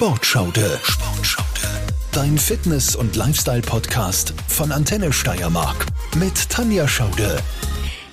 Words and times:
Sportschaude. 0.00 0.80
Sportschaude. 0.82 1.68
Dein 2.10 2.38
Fitness- 2.38 2.96
und 2.96 3.16
Lifestyle-Podcast 3.16 4.32
von 4.48 4.72
Antenne 4.72 5.12
Steiermark 5.12 5.84
mit 6.18 6.48
Tanja 6.48 6.88
Schaude. 6.88 7.38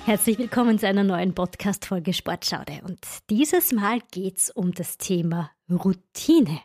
Herzlich 0.04 0.36
willkommen 0.36 0.78
zu 0.78 0.86
einer 0.86 1.02
neuen 1.02 1.34
Podcast-Folge 1.34 2.12
Sportschaude. 2.12 2.82
Und 2.86 2.98
dieses 3.30 3.72
Mal 3.72 4.00
geht 4.10 4.36
es 4.36 4.50
um 4.50 4.72
das 4.72 4.98
Thema 4.98 5.50
Routine. 5.70 6.60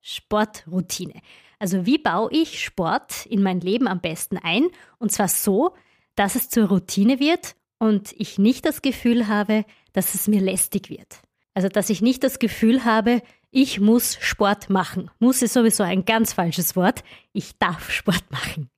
Sportroutine. 0.00 1.22
Also 1.58 1.84
wie 1.84 1.98
baue 1.98 2.30
ich 2.30 2.62
Sport 2.62 3.26
in 3.26 3.42
mein 3.42 3.58
Leben 3.58 3.88
am 3.88 4.00
besten 4.00 4.38
ein? 4.38 4.68
Und 5.00 5.10
zwar 5.10 5.26
so, 5.26 5.74
dass 6.14 6.36
es 6.36 6.50
zur 6.50 6.68
Routine 6.68 7.18
wird 7.18 7.56
und 7.80 8.12
ich 8.12 8.38
nicht 8.38 8.64
das 8.64 8.80
Gefühl 8.80 9.26
habe, 9.26 9.64
dass 9.92 10.14
es 10.14 10.28
mir 10.28 10.40
lästig 10.40 10.88
wird. 10.88 11.18
Also 11.52 11.68
dass 11.68 11.90
ich 11.90 12.00
nicht 12.00 12.22
das 12.22 12.38
Gefühl 12.38 12.84
habe, 12.84 13.22
ich 13.50 13.80
muss 13.80 14.18
Sport 14.20 14.70
machen. 14.70 15.10
Muss 15.18 15.42
ist 15.42 15.54
sowieso 15.54 15.82
ein 15.82 16.04
ganz 16.04 16.32
falsches 16.32 16.76
Wort. 16.76 17.02
Ich 17.32 17.58
darf 17.58 17.90
Sport 17.90 18.24
machen. 18.30 18.70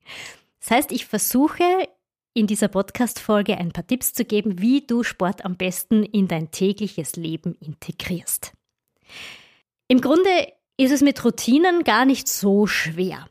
Das 0.59 0.71
heißt, 0.71 0.91
ich 0.91 1.05
versuche 1.05 1.63
in 2.33 2.47
dieser 2.47 2.69
Podcast-Folge 2.69 3.57
ein 3.57 3.71
paar 3.71 3.85
Tipps 3.85 4.13
zu 4.13 4.23
geben, 4.23 4.61
wie 4.61 4.85
du 4.85 5.03
Sport 5.03 5.43
am 5.43 5.57
besten 5.57 6.03
in 6.03 6.27
dein 6.27 6.51
tägliches 6.51 7.15
Leben 7.15 7.55
integrierst. 7.59 8.53
Im 9.89 9.99
Grunde 9.99 10.29
ist 10.77 10.91
es 10.91 11.01
mit 11.01 11.23
Routinen 11.25 11.83
gar 11.83 12.05
nicht 12.05 12.29
so 12.29 12.67
schwer. 12.67 13.27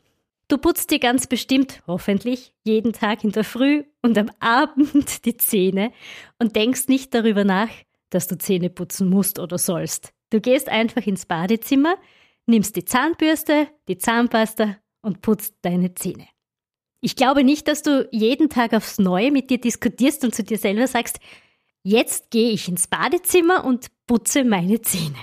Du 0.49 0.59
putzt 0.59 0.91
dir 0.91 0.99
ganz 0.99 1.27
bestimmt, 1.27 1.83
hoffentlich, 1.87 2.53
jeden 2.65 2.93
Tag 2.93 3.25
in 3.25 3.33
der 3.33 3.45
Früh 3.45 3.85
und 4.03 4.19
am 4.19 4.31
Abend 4.41 5.25
die 5.25 5.37
Zähne 5.37 5.93
und 6.39 6.57
denkst 6.57 6.89
nicht 6.89 7.15
darüber 7.15 7.45
nach, 7.45 7.71
dass 8.11 8.27
du 8.27 8.37
Zähne 8.37 8.69
putzen 8.69 9.09
musst 9.09 9.39
oder 9.39 9.57
sollst. 9.57 10.13
Du 10.31 10.41
gehst 10.41 10.69
einfach 10.69 11.07
ins 11.07 11.27
Badezimmer, 11.27 11.97
nimmst 12.47 12.77
die 12.77 12.85
Zahnbürste, 12.85 13.69
die 13.89 13.99
Zahnpasta 13.99 14.77
und 15.03 15.23
putzt 15.23 15.57
deine 15.63 15.95
Zähne. 15.95 16.27
Ich 17.01 17.17
glaube 17.17 17.45
nicht, 17.45 17.67
dass 17.67 17.83
du 17.83 18.09
jeden 18.13 18.49
Tag 18.49 18.75
aufs 18.75 18.99
Neue 18.99 19.31
mit 19.31 19.51
dir 19.51 19.59
diskutierst 19.61 20.23
und 20.25 20.35
zu 20.35 20.45
dir 20.45 20.59
selber 20.59 20.87
sagst, 20.87 21.19
jetzt 21.83 22.31
gehe 22.31 22.51
ich 22.51 22.69
ins 22.69 22.87
Badezimmer 22.87 23.65
und 23.65 23.89
putze 24.07 24.45
meine 24.45 24.83
Zähne. 24.83 25.19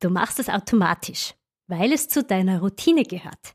Du 0.00 0.10
machst 0.10 0.38
es 0.38 0.48
automatisch, 0.48 1.34
weil 1.66 1.92
es 1.92 2.08
zu 2.08 2.22
deiner 2.22 2.60
Routine 2.60 3.02
gehört. 3.02 3.54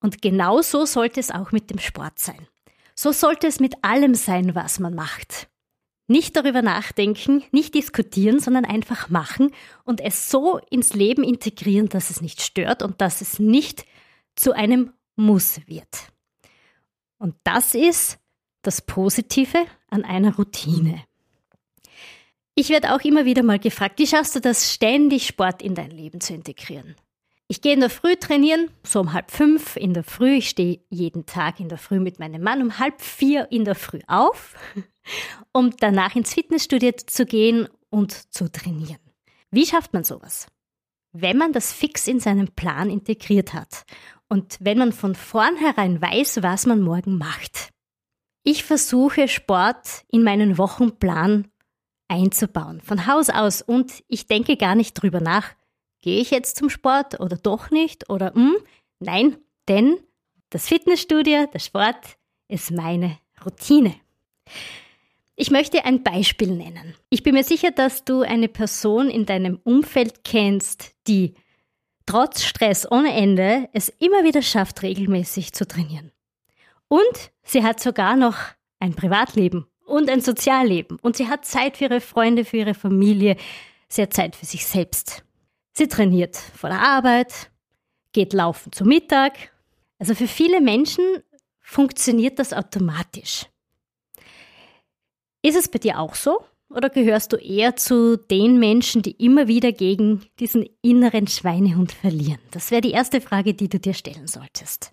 Und 0.00 0.22
genau 0.22 0.62
so 0.62 0.86
sollte 0.86 1.20
es 1.20 1.30
auch 1.30 1.52
mit 1.52 1.68
dem 1.68 1.78
Sport 1.78 2.18
sein. 2.18 2.46
So 2.94 3.12
sollte 3.12 3.48
es 3.48 3.60
mit 3.60 3.82
allem 3.82 4.14
sein, 4.14 4.54
was 4.54 4.78
man 4.78 4.94
macht. 4.94 5.49
Nicht 6.10 6.34
darüber 6.34 6.60
nachdenken, 6.60 7.44
nicht 7.52 7.76
diskutieren, 7.76 8.40
sondern 8.40 8.64
einfach 8.64 9.10
machen 9.10 9.52
und 9.84 10.00
es 10.00 10.28
so 10.28 10.58
ins 10.68 10.92
Leben 10.92 11.22
integrieren, 11.22 11.88
dass 11.88 12.10
es 12.10 12.20
nicht 12.20 12.42
stört 12.42 12.82
und 12.82 13.00
dass 13.00 13.20
es 13.20 13.38
nicht 13.38 13.84
zu 14.34 14.52
einem 14.52 14.92
Muss 15.14 15.60
wird. 15.68 16.10
Und 17.18 17.36
das 17.44 17.76
ist 17.76 18.18
das 18.62 18.82
Positive 18.82 19.64
an 19.88 20.02
einer 20.02 20.34
Routine. 20.34 21.04
Ich 22.56 22.70
werde 22.70 22.92
auch 22.92 23.02
immer 23.02 23.24
wieder 23.24 23.44
mal 23.44 23.60
gefragt, 23.60 24.00
wie 24.00 24.08
schaffst 24.08 24.34
du 24.34 24.40
das, 24.40 24.74
ständig 24.74 25.28
Sport 25.28 25.62
in 25.62 25.76
dein 25.76 25.92
Leben 25.92 26.20
zu 26.20 26.34
integrieren? 26.34 26.96
Ich 27.50 27.62
gehe 27.62 27.72
in 27.72 27.80
der 27.80 27.90
Früh 27.90 28.14
trainieren, 28.14 28.70
so 28.84 29.00
um 29.00 29.12
halb 29.12 29.32
fünf 29.32 29.74
in 29.74 29.92
der 29.92 30.04
Früh. 30.04 30.36
Ich 30.36 30.50
stehe 30.50 30.78
jeden 30.88 31.26
Tag 31.26 31.58
in 31.58 31.68
der 31.68 31.78
Früh 31.78 31.98
mit 31.98 32.20
meinem 32.20 32.44
Mann 32.44 32.62
um 32.62 32.78
halb 32.78 33.00
vier 33.00 33.50
in 33.50 33.64
der 33.64 33.74
Früh 33.74 33.98
auf, 34.06 34.54
um 35.52 35.74
danach 35.80 36.14
ins 36.14 36.32
Fitnessstudio 36.32 36.92
zu 36.92 37.26
gehen 37.26 37.68
und 37.88 38.12
zu 38.32 38.52
trainieren. 38.52 39.00
Wie 39.50 39.66
schafft 39.66 39.92
man 39.92 40.04
sowas? 40.04 40.46
Wenn 41.10 41.38
man 41.38 41.52
das 41.52 41.72
fix 41.72 42.06
in 42.06 42.20
seinen 42.20 42.54
Plan 42.54 42.88
integriert 42.88 43.52
hat 43.52 43.82
und 44.28 44.56
wenn 44.60 44.78
man 44.78 44.92
von 44.92 45.16
vornherein 45.16 46.00
weiß, 46.00 46.44
was 46.44 46.66
man 46.66 46.80
morgen 46.80 47.18
macht. 47.18 47.70
Ich 48.44 48.62
versuche 48.62 49.26
Sport 49.26 50.04
in 50.06 50.22
meinen 50.22 50.56
Wochenplan 50.56 51.48
einzubauen, 52.06 52.80
von 52.80 53.08
Haus 53.08 53.28
aus 53.28 53.60
und 53.60 54.04
ich 54.06 54.28
denke 54.28 54.56
gar 54.56 54.76
nicht 54.76 54.94
drüber 54.94 55.20
nach, 55.20 55.56
Gehe 56.02 56.20
ich 56.20 56.30
jetzt 56.30 56.56
zum 56.56 56.70
Sport 56.70 57.20
oder 57.20 57.36
doch 57.36 57.70
nicht? 57.70 58.08
Oder 58.08 58.32
hm, 58.34 58.56
nein, 58.98 59.36
denn 59.68 59.98
das 60.50 60.66
Fitnessstudio, 60.68 61.46
der 61.46 61.58
Sport 61.58 62.16
ist 62.48 62.70
meine 62.70 63.18
Routine. 63.44 63.94
Ich 65.36 65.50
möchte 65.50 65.84
ein 65.84 66.02
Beispiel 66.02 66.50
nennen. 66.50 66.94
Ich 67.08 67.22
bin 67.22 67.34
mir 67.34 67.44
sicher, 67.44 67.70
dass 67.70 68.04
du 68.04 68.22
eine 68.22 68.48
Person 68.48 69.08
in 69.08 69.24
deinem 69.26 69.58
Umfeld 69.64 70.24
kennst, 70.24 70.94
die 71.06 71.34
trotz 72.04 72.42
Stress 72.42 72.90
ohne 72.90 73.14
Ende 73.14 73.68
es 73.72 73.88
immer 73.88 74.24
wieder 74.24 74.42
schafft, 74.42 74.82
regelmäßig 74.82 75.52
zu 75.52 75.66
trainieren. 75.66 76.12
Und 76.88 77.30
sie 77.42 77.62
hat 77.62 77.80
sogar 77.80 78.16
noch 78.16 78.36
ein 78.80 78.94
Privatleben 78.94 79.66
und 79.86 80.10
ein 80.10 80.20
Sozialleben. 80.20 80.98
Und 81.00 81.16
sie 81.16 81.28
hat 81.28 81.44
Zeit 81.44 81.76
für 81.76 81.84
ihre 81.84 82.00
Freunde, 82.00 82.44
für 82.44 82.58
ihre 82.58 82.74
Familie. 82.74 83.36
Sie 83.88 84.02
hat 84.02 84.12
Zeit 84.12 84.36
für 84.36 84.46
sich 84.46 84.66
selbst. 84.66 85.24
Sie 85.80 85.88
trainiert 85.88 86.36
vor 86.36 86.68
der 86.68 86.82
Arbeit, 86.82 87.50
geht 88.12 88.34
laufen 88.34 88.70
zu 88.70 88.84
Mittag. 88.84 89.32
Also 89.98 90.14
für 90.14 90.28
viele 90.28 90.60
Menschen 90.60 91.02
funktioniert 91.62 92.38
das 92.38 92.52
automatisch. 92.52 93.46
Ist 95.40 95.56
es 95.56 95.70
bei 95.70 95.78
dir 95.78 95.98
auch 95.98 96.14
so? 96.14 96.44
Oder 96.68 96.90
gehörst 96.90 97.32
du 97.32 97.38
eher 97.38 97.76
zu 97.76 98.18
den 98.18 98.58
Menschen, 98.58 99.00
die 99.00 99.12
immer 99.12 99.48
wieder 99.48 99.72
gegen 99.72 100.26
diesen 100.38 100.68
inneren 100.82 101.28
Schweinehund 101.28 101.92
verlieren? 101.92 102.40
Das 102.50 102.70
wäre 102.70 102.82
die 102.82 102.90
erste 102.92 103.22
Frage, 103.22 103.54
die 103.54 103.70
du 103.70 103.80
dir 103.80 103.94
stellen 103.94 104.26
solltest. 104.26 104.92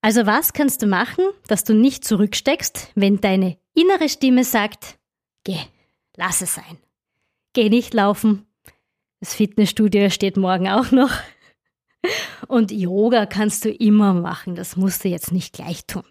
Also 0.00 0.26
was 0.26 0.54
kannst 0.54 0.82
du 0.82 0.88
machen, 0.88 1.24
dass 1.46 1.62
du 1.62 1.72
nicht 1.72 2.04
zurücksteckst, 2.04 2.90
wenn 2.96 3.20
deine 3.20 3.58
innere 3.74 4.08
Stimme 4.08 4.42
sagt, 4.42 4.98
geh, 5.44 5.60
lass 6.16 6.40
es 6.40 6.56
sein. 6.56 6.78
Geh 7.52 7.70
nicht 7.70 7.94
laufen, 7.94 8.47
das 9.20 9.34
Fitnessstudio 9.34 10.10
steht 10.10 10.36
morgen 10.36 10.68
auch 10.68 10.90
noch. 10.90 11.12
Und 12.46 12.70
Yoga 12.70 13.26
kannst 13.26 13.64
du 13.64 13.70
immer 13.70 14.14
machen, 14.14 14.54
das 14.54 14.76
musst 14.76 15.04
du 15.04 15.08
jetzt 15.08 15.32
nicht 15.32 15.52
gleich 15.52 15.84
tun. 15.86 16.04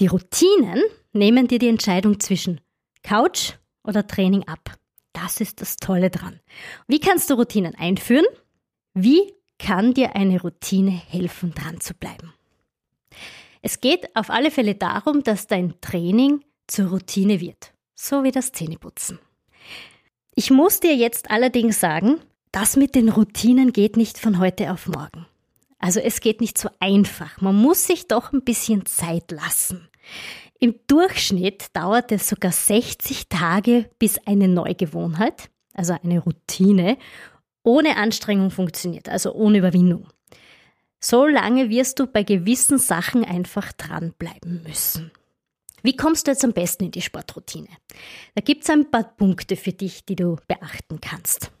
Die 0.00 0.06
Routinen 0.06 0.82
nehmen 1.12 1.48
dir 1.48 1.58
die 1.58 1.68
Entscheidung 1.68 2.20
zwischen 2.20 2.60
Couch 3.02 3.52
oder 3.82 4.06
Training 4.06 4.46
ab. 4.46 4.76
Das 5.12 5.40
ist 5.40 5.60
das 5.60 5.76
Tolle 5.76 6.10
dran. 6.10 6.40
Wie 6.88 7.00
kannst 7.00 7.30
du 7.30 7.34
Routinen 7.34 7.74
einführen? 7.74 8.26
Wie 8.92 9.32
kann 9.58 9.94
dir 9.94 10.16
eine 10.16 10.40
Routine 10.40 10.90
helfen, 10.90 11.54
dran 11.54 11.80
zu 11.80 11.94
bleiben? 11.94 12.34
Es 13.62 13.80
geht 13.80 14.14
auf 14.14 14.28
alle 14.28 14.50
Fälle 14.50 14.74
darum, 14.74 15.22
dass 15.22 15.46
dein 15.46 15.80
Training 15.80 16.44
zur 16.66 16.88
Routine 16.88 17.40
wird, 17.40 17.72
so 17.94 18.24
wie 18.24 18.32
das 18.32 18.52
Zähneputzen. 18.52 19.18
Ich 20.36 20.50
muss 20.50 20.80
dir 20.80 20.96
jetzt 20.96 21.30
allerdings 21.30 21.78
sagen, 21.78 22.20
das 22.50 22.76
mit 22.76 22.94
den 22.96 23.08
Routinen 23.08 23.72
geht 23.72 23.96
nicht 23.96 24.18
von 24.18 24.38
heute 24.40 24.72
auf 24.72 24.88
morgen. 24.88 25.26
Also 25.78 26.00
es 26.00 26.20
geht 26.20 26.40
nicht 26.40 26.58
so 26.58 26.70
einfach. 26.80 27.40
Man 27.40 27.54
muss 27.54 27.86
sich 27.86 28.08
doch 28.08 28.32
ein 28.32 28.42
bisschen 28.42 28.84
Zeit 28.86 29.30
lassen. 29.30 29.88
Im 30.58 30.74
Durchschnitt 30.88 31.66
dauert 31.74 32.10
es 32.10 32.28
sogar 32.28 32.50
60 32.50 33.28
Tage, 33.28 33.88
bis 33.98 34.18
eine 34.26 34.48
Neugewohnheit, 34.48 35.50
also 35.72 35.96
eine 36.02 36.18
Routine, 36.20 36.96
ohne 37.62 37.96
Anstrengung 37.96 38.50
funktioniert, 38.50 39.08
also 39.08 39.32
ohne 39.34 39.58
Überwindung. 39.58 40.08
So 40.98 41.26
lange 41.26 41.70
wirst 41.70 42.00
du 42.00 42.06
bei 42.06 42.22
gewissen 42.22 42.78
Sachen 42.78 43.24
einfach 43.24 43.72
dranbleiben 43.72 44.62
müssen. 44.64 45.12
Wie 45.84 45.96
kommst 45.96 46.26
du 46.26 46.30
jetzt 46.30 46.44
am 46.44 46.54
besten 46.54 46.84
in 46.84 46.92
die 46.92 47.02
Sportroutine? 47.02 47.68
Da 48.34 48.40
gibt 48.40 48.62
es 48.64 48.70
ein 48.70 48.90
paar 48.90 49.04
Punkte 49.04 49.54
für 49.54 49.72
dich, 49.72 50.06
die 50.06 50.16
du 50.16 50.38
beachten 50.48 50.98
kannst. 51.02 51.52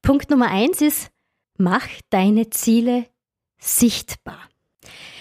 Punkt 0.00 0.30
Nummer 0.30 0.50
eins 0.50 0.80
ist, 0.80 1.10
mach 1.58 1.86
deine 2.08 2.48
Ziele 2.48 3.04
sichtbar. 3.58 4.48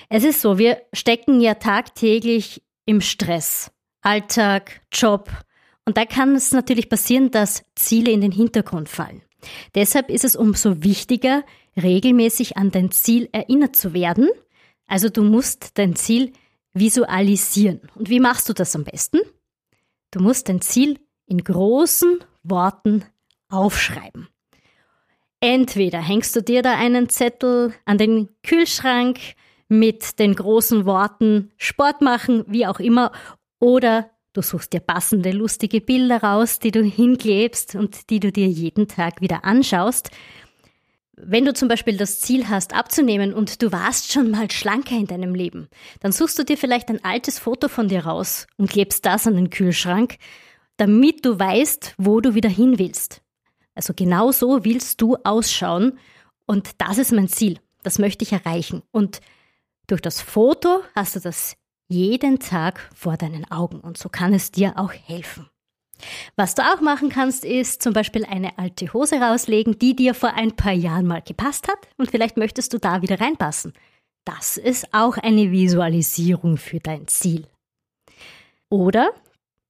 Es 0.08 0.24
ist 0.24 0.40
so, 0.40 0.58
wir 0.58 0.82
stecken 0.94 1.42
ja 1.42 1.56
tagtäglich 1.56 2.64
im 2.86 3.02
Stress. 3.02 3.72
Alltag, 4.02 4.82
Job. 4.94 5.30
Und 5.84 5.98
da 5.98 6.06
kann 6.06 6.36
es 6.36 6.54
natürlich 6.54 6.88
passieren, 6.88 7.30
dass 7.30 7.66
Ziele 7.76 8.12
in 8.12 8.22
den 8.22 8.32
Hintergrund 8.32 8.88
fallen. 8.88 9.22
Deshalb 9.76 10.10
ist 10.10 10.24
es 10.24 10.38
umso 10.38 10.82
wichtiger, 10.82 11.44
regelmäßig 11.76 12.56
an 12.56 12.72
dein 12.72 12.92
Ziel 12.92 13.28
erinnert 13.34 13.76
zu 13.76 13.94
werden. 13.94 14.30
Also 14.88 15.10
du 15.10 15.24
musst 15.24 15.78
dein 15.78 15.98
Ziel 15.98 16.32
visualisieren. 16.74 17.82
Und 17.96 18.10
wie 18.10 18.20
machst 18.20 18.50
du 18.50 18.54
das 18.54 18.76
am 18.76 18.84
besten? 18.84 19.20
Du 20.12 20.20
musst 20.20 20.50
dein 20.50 20.62
Ziel 20.62 21.00
in 21.26 21.44
großen 21.44 22.24
Worten 22.44 23.06
aufschreiben. 23.50 24.28
Entweder 25.40 26.02
hängst 26.02 26.36
du 26.36 26.42
dir 26.42 26.62
da 26.62 26.76
einen 26.76 27.10
Zettel 27.10 27.74
an 27.86 27.98
den 27.98 28.30
Kühlschrank 28.44 29.20
mit 29.68 30.20
den 30.20 30.36
großen 30.36 30.86
Worten 30.86 31.52
Sport 31.58 32.02
machen, 32.02 32.44
wie 32.48 32.66
auch 32.66 32.80
immer, 32.80 33.12
oder 33.60 34.10
Du 34.34 34.44
suchst 34.44 34.74
dir 34.74 34.80
passende, 34.80 35.32
lustige 35.32 35.82
Bilder 35.82 36.22
raus, 36.22 36.60
die 36.60 36.70
du 36.70 36.84
hinklebst 36.84 37.74
und 37.74 38.12
die 38.12 38.20
du 38.20 38.32
dir 38.32 38.48
jeden 38.48 38.88
Tag 38.88 39.22
wieder 39.22 39.44
anschaust. 39.44 40.12
Wenn 41.22 41.44
du 41.44 41.54
zum 41.54 41.68
Beispiel 41.68 41.98
das 41.98 42.22
Ziel 42.22 42.48
hast, 42.48 42.74
abzunehmen 42.74 43.34
und 43.34 43.62
du 43.62 43.72
warst 43.74 44.12
schon 44.12 44.32
mal 44.32 44.50
schlanker 44.50 44.96
in 44.96 45.06
deinem 45.06 45.36
Leben, 45.36 45.68
dann 46.00 46.14
suchst 46.14 46.40
du 46.40 46.44
dir 46.44 46.58
vielleicht 46.58 46.90
ein 46.90 47.04
altes 47.04 47.40
Foto 47.40 47.68
von 47.68 47.90
dir 47.90 48.06
raus 48.06 48.48
und 48.58 48.70
klebst 48.70 49.06
das 49.06 49.28
an 49.28 49.36
den 49.36 49.50
Kühlschrank, 49.50 50.18
damit 50.78 51.26
du 51.26 51.38
weißt, 51.38 51.96
wo 51.98 52.22
du 52.22 52.36
wieder 52.36 52.50
hin 52.50 52.80
willst. 52.80 53.22
Also 53.76 53.94
genau 53.94 54.32
so 54.32 54.64
willst 54.64 55.02
du 55.02 55.18
ausschauen 55.24 56.00
und 56.46 56.70
das 56.78 56.98
ist 56.98 57.12
mein 57.12 57.28
Ziel. 57.28 57.60
Das 57.84 58.00
möchte 58.00 58.24
ich 58.24 58.32
erreichen. 58.32 58.82
Und 58.92 59.20
durch 59.88 60.02
das 60.02 60.22
Foto 60.22 60.82
hast 60.96 61.16
du 61.16 61.20
das 61.20 61.56
jeden 61.88 62.40
Tag 62.40 62.90
vor 62.96 63.18
deinen 63.18 63.50
Augen 63.52 63.82
und 63.82 63.98
so 63.98 64.08
kann 64.08 64.34
es 64.34 64.52
dir 64.52 64.78
auch 64.78 64.94
helfen. 64.94 65.50
Was 66.36 66.56
du 66.56 66.62
auch 66.62 66.82
machen 66.82 67.10
kannst, 67.10 67.46
ist 67.46 67.82
zum 67.82 67.94
Beispiel 67.94 68.26
eine 68.26 68.58
alte 68.58 68.94
Hose 68.94 69.18
rauslegen, 69.18 69.78
die 69.80 69.96
dir 69.96 70.14
vor 70.14 70.34
ein 70.34 70.56
paar 70.56 70.74
Jahren 70.74 71.08
mal 71.08 71.22
gepasst 71.22 71.68
hat 71.68 71.88
und 71.98 72.12
vielleicht 72.12 72.38
möchtest 72.38 72.74
du 72.74 72.78
da 72.78 73.02
wieder 73.02 73.20
reinpassen. 73.20 73.74
Das 74.26 74.58
ist 74.58 74.94
auch 74.94 75.18
eine 75.18 75.52
Visualisierung 75.52 76.58
für 76.58 76.80
dein 76.80 77.08
Ziel. 77.08 77.48
Oder 78.70 79.12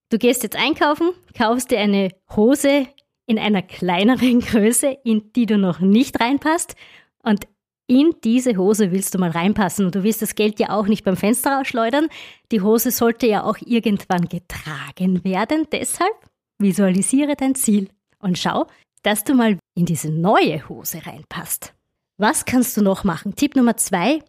du 0.10 0.18
gehst 0.18 0.44
jetzt 0.44 0.56
einkaufen, 0.56 1.12
kaufst 1.38 1.72
dir 1.72 1.80
eine 1.80 2.10
Hose 2.36 2.88
in 3.26 3.40
einer 3.40 3.62
kleineren 3.62 4.40
Größe, 4.42 4.98
in 5.04 5.32
die 5.34 5.46
du 5.46 5.58
noch 5.58 5.80
nicht 5.80 6.20
reinpasst 6.20 6.76
und 7.24 7.48
in 7.90 8.14
diese 8.24 8.56
Hose 8.56 8.92
willst 8.92 9.16
du 9.16 9.18
mal 9.18 9.32
reinpassen 9.32 9.86
und 9.86 9.96
du 9.96 10.04
willst 10.04 10.22
das 10.22 10.36
Geld 10.36 10.60
ja 10.60 10.70
auch 10.70 10.86
nicht 10.86 11.04
beim 11.04 11.18
Fenster 11.18 11.58
rausschleudern. 11.58 12.08
Die 12.52 12.62
Hose 12.62 12.92
sollte 12.92 13.26
ja 13.26 13.44
auch 13.44 13.58
irgendwann 13.66 14.30
getragen 14.30 15.24
werden. 15.24 15.66
Deshalb 15.72 16.14
visualisiere 16.60 17.36
dein 17.36 17.56
Ziel 17.56 17.90
und 18.20 18.38
schau, 18.38 18.68
dass 19.02 19.24
du 19.24 19.34
mal 19.34 19.58
in 19.74 19.88
diese 19.88 20.12
neue 20.12 20.70
Hose 20.70 21.04
reinpasst. 21.04 21.74
Was 22.18 22.46
kannst 22.46 22.78
du 22.78 22.84
noch 22.84 23.04
machen? 23.04 23.36
Tipp 23.36 23.56
Nummer 23.56 23.76
zwei, 23.76 24.20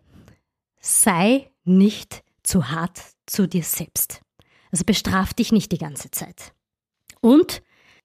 sei 0.81 1.51
nicht 1.65 2.23
zu 2.43 2.71
hart 2.71 2.99
zu 3.27 3.47
dir 3.47 3.63
selbst. 3.63 4.23
Also 4.73 4.85
bestraf 4.85 5.35
dich 5.35 5.53
nicht 5.53 5.71
die 5.71 5.79
ganze 5.79 6.11
Zeit. 6.11 6.55
Und 7.21 7.63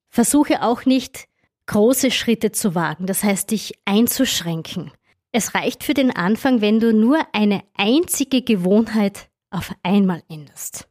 versuche 0.10 0.64
auch 0.64 0.86
nicht 0.86 1.30
große 1.68 2.12
Schritte 2.12 2.52
zu 2.52 2.76
wagen, 2.76 3.06
das 3.06 3.24
heißt 3.24 3.52
dich 3.52 3.80
einzuschränken. 3.86 4.92
Es 5.38 5.54
reicht 5.54 5.84
für 5.84 5.94
den 5.94 6.16
Anfang, 6.16 6.62
wenn 6.62 6.80
du 6.80 6.94
nur 6.94 7.20
eine 7.34 7.62
einzige 7.76 8.42
Gewohnheit 8.42 9.28
auf 9.50 9.76
einmal 9.84 10.24
änderst. 10.30 10.88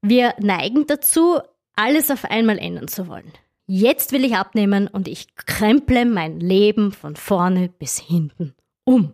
Wir 0.00 0.34
neigen 0.40 0.86
dazu, 0.86 1.40
alles 1.76 2.10
auf 2.10 2.24
einmal 2.24 2.58
ändern 2.58 2.88
zu 2.88 3.06
wollen. 3.06 3.30
Jetzt 3.66 4.12
will 4.12 4.24
ich 4.24 4.34
abnehmen 4.34 4.88
und 4.88 5.08
ich 5.08 5.36
kremple 5.36 6.06
mein 6.06 6.40
Leben 6.40 6.92
von 6.92 7.16
vorne 7.16 7.68
bis 7.68 7.98
hinten 7.98 8.54
um. 8.84 9.12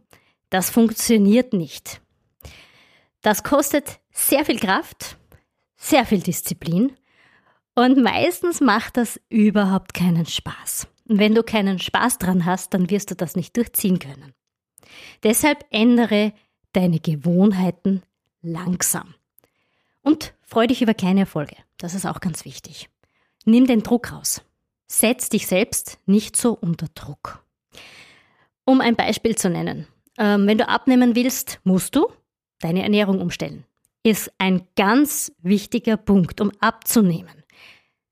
Das 0.48 0.70
funktioniert 0.70 1.54
nicht. 1.54 2.00
Das 3.20 3.42
kostet 3.42 3.98
sehr 4.12 4.44
viel 4.44 4.60
Kraft, 4.60 5.16
sehr 5.74 6.06
viel 6.06 6.20
Disziplin 6.20 6.92
und 7.74 8.00
meistens 8.00 8.60
macht 8.60 8.96
das 8.96 9.20
überhaupt 9.28 9.92
keinen 9.92 10.26
Spaß. 10.26 10.86
Und 11.08 11.18
wenn 11.18 11.34
du 11.34 11.42
keinen 11.42 11.80
Spaß 11.80 12.18
dran 12.18 12.44
hast, 12.44 12.74
dann 12.74 12.90
wirst 12.90 13.10
du 13.10 13.16
das 13.16 13.34
nicht 13.34 13.56
durchziehen 13.56 13.98
können. 13.98 14.34
Deshalb 15.22 15.64
ändere 15.70 16.32
deine 16.72 17.00
Gewohnheiten 17.00 18.02
langsam. 18.42 19.14
Und 20.02 20.34
freu 20.42 20.66
dich 20.66 20.82
über 20.82 20.94
kleine 20.94 21.20
Erfolge. 21.20 21.56
Das 21.76 21.94
ist 21.94 22.06
auch 22.06 22.20
ganz 22.20 22.44
wichtig. 22.44 22.88
Nimm 23.44 23.66
den 23.66 23.82
Druck 23.82 24.12
raus. 24.12 24.42
Setz 24.86 25.28
dich 25.28 25.46
selbst 25.46 25.98
nicht 26.06 26.36
so 26.36 26.52
unter 26.52 26.86
Druck. 26.94 27.44
Um 28.64 28.80
ein 28.80 28.96
Beispiel 28.96 29.36
zu 29.36 29.50
nennen. 29.50 29.86
Ähm, 30.18 30.46
wenn 30.46 30.58
du 30.58 30.68
abnehmen 30.68 31.14
willst, 31.14 31.60
musst 31.64 31.94
du 31.94 32.08
deine 32.60 32.82
Ernährung 32.82 33.20
umstellen. 33.20 33.64
Ist 34.02 34.32
ein 34.38 34.66
ganz 34.76 35.32
wichtiger 35.42 35.96
Punkt, 35.96 36.40
um 36.40 36.50
abzunehmen. 36.60 37.44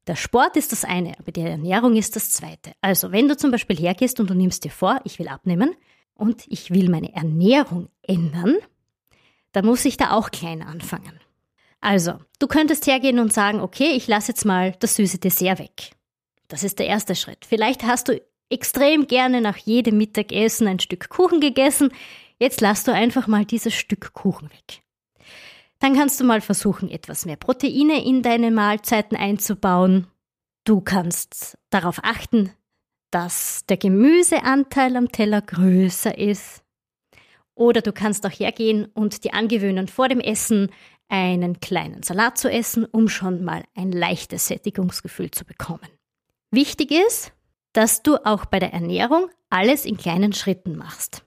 Der 0.07 0.17
Sport 0.17 0.57
ist 0.57 0.71
das 0.71 0.85
eine, 0.85 1.19
aber 1.19 1.33
die 1.33 1.41
Ernährung 1.41 1.97
ist 1.97 2.15
das 2.15 2.31
zweite. 2.31 2.73
Also, 2.81 3.11
wenn 3.11 3.29
du 3.29 3.37
zum 3.37 3.51
Beispiel 3.51 3.77
hergehst 3.77 4.21
und 4.21 4.31
du 4.31 4.35
nimmst 4.35 4.65
dir 4.65 4.71
vor, 4.71 5.01
ich 5.05 5.19
will 5.19 5.29
abnehmen, 5.29 5.75
und 6.17 6.45
ich 6.49 6.71
will 6.71 6.91
meine 6.91 7.15
Ernährung 7.15 7.89
ändern, 8.03 8.57
dann 9.53 9.67
muss 9.67 9.85
ich 9.85 9.97
da 9.97 10.11
auch 10.11 10.31
klein 10.31 10.63
anfangen. 10.63 11.21
Also, 11.81 12.15
du 12.39 12.47
könntest 12.47 12.87
hergehen 12.87 13.19
und 13.19 13.33
sagen, 13.33 13.61
okay, 13.61 13.91
ich 13.91 14.09
lasse 14.09 14.33
jetzt 14.33 14.45
mal 14.45 14.75
das 14.81 14.97
süße 14.97 15.19
Dessert 15.19 15.59
weg. 15.59 15.93
Das 16.49 16.65
ist 16.65 16.79
der 16.79 16.87
erste 16.87 17.15
Schritt. 17.15 17.45
Vielleicht 17.45 17.85
hast 17.85 18.09
du 18.09 18.21
extrem 18.51 19.07
gerne 19.07 19.41
nach 19.41 19.57
jedem 19.57 19.99
Mittagessen 19.99 20.67
ein 20.69 20.79
Stück 20.79 21.09
Kuchen 21.09 21.41
gegessen. 21.41 21.91
Jetzt 22.39 22.61
lass 22.61 22.85
du 22.85 22.93
einfach 22.93 23.27
mal 23.27 23.45
dieses 23.45 23.75
Stück 23.75 24.13
Kuchen 24.13 24.51
weg. 24.51 24.83
Dann 25.79 25.95
kannst 25.95 26.21
du 26.21 26.25
mal 26.25 26.41
versuchen, 26.41 26.91
etwas 26.91 27.27
mehr 27.27 27.37
Proteine 27.37 28.05
in 28.05 28.23
deine 28.23 28.51
Mahlzeiten 28.51 29.17
einzubauen. 29.17 30.07
Du 30.65 30.81
kannst 30.81 31.59
darauf 31.71 32.01
achten, 32.03 32.53
dass 33.17 33.65
der 33.65 33.79
Gemüseanteil 33.79 34.95
am 34.95 35.11
Teller 35.11 35.41
größer 35.41 36.19
ist. 36.19 36.63
Oder 37.55 37.81
du 37.81 37.91
kannst 37.91 38.27
auch 38.27 38.31
hergehen 38.31 38.85
und 38.93 39.25
dir 39.25 39.33
angewöhnen, 39.33 39.89
vor 39.89 40.11
dem 40.11 40.21
Essen 40.21 40.71
einen 41.09 41.59
kleinen 41.61 42.03
Salat 42.03 42.37
zu 42.37 42.51
essen, 42.53 42.85
um 42.85 43.09
schon 43.09 43.43
mal 43.43 43.65
ein 43.75 43.91
leichtes 43.91 44.49
Sättigungsgefühl 44.49 45.31
zu 45.31 45.47
bekommen. 45.47 45.89
Wichtig 46.51 46.91
ist, 46.91 47.33
dass 47.73 48.03
du 48.03 48.23
auch 48.23 48.45
bei 48.45 48.59
der 48.59 48.75
Ernährung 48.75 49.31
alles 49.49 49.87
in 49.87 49.97
kleinen 49.97 50.35
Schritten 50.35 50.77
machst. 50.77 51.25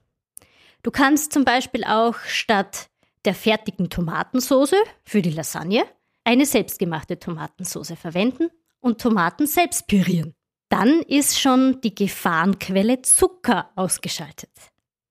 Du 0.83 0.91
kannst 0.91 1.33
zum 1.33 1.43
Beispiel 1.43 1.83
auch 1.85 2.19
statt 2.19 2.91
der 3.25 3.33
fertigen 3.33 3.89
Tomatensauce 3.89 4.75
für 5.05 5.23
die 5.23 5.31
Lasagne 5.31 5.85
eine 6.23 6.45
selbstgemachte 6.45 7.17
Tomatensauce 7.17 7.93
verwenden 7.99 8.51
und 8.79 9.01
Tomaten 9.01 9.47
selbst 9.47 9.87
pürieren 9.87 10.35
dann 10.69 11.01
ist 11.01 11.39
schon 11.39 11.81
die 11.81 11.93
Gefahrenquelle 11.93 13.01
Zucker 13.01 13.71
ausgeschaltet. 13.75 14.51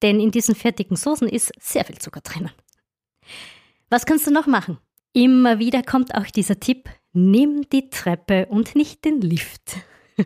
Denn 0.01 0.19
in 0.19 0.31
diesen 0.31 0.55
fertigen 0.55 0.95
Soßen 0.95 1.27
ist 1.27 1.51
sehr 1.59 1.83
viel 1.83 1.97
Zucker 1.97 2.21
drinnen. 2.21 2.51
Was 3.89 4.05
kannst 4.05 4.25
du 4.25 4.31
noch 4.31 4.47
machen? 4.47 4.77
Immer 5.13 5.59
wieder 5.59 5.83
kommt 5.83 6.15
auch 6.15 6.27
dieser 6.27 6.59
Tipp, 6.59 6.89
nimm 7.11 7.67
die 7.69 7.89
Treppe 7.89 8.45
und 8.45 8.75
nicht 8.75 9.03
den 9.03 9.19
Lift. 9.19 9.77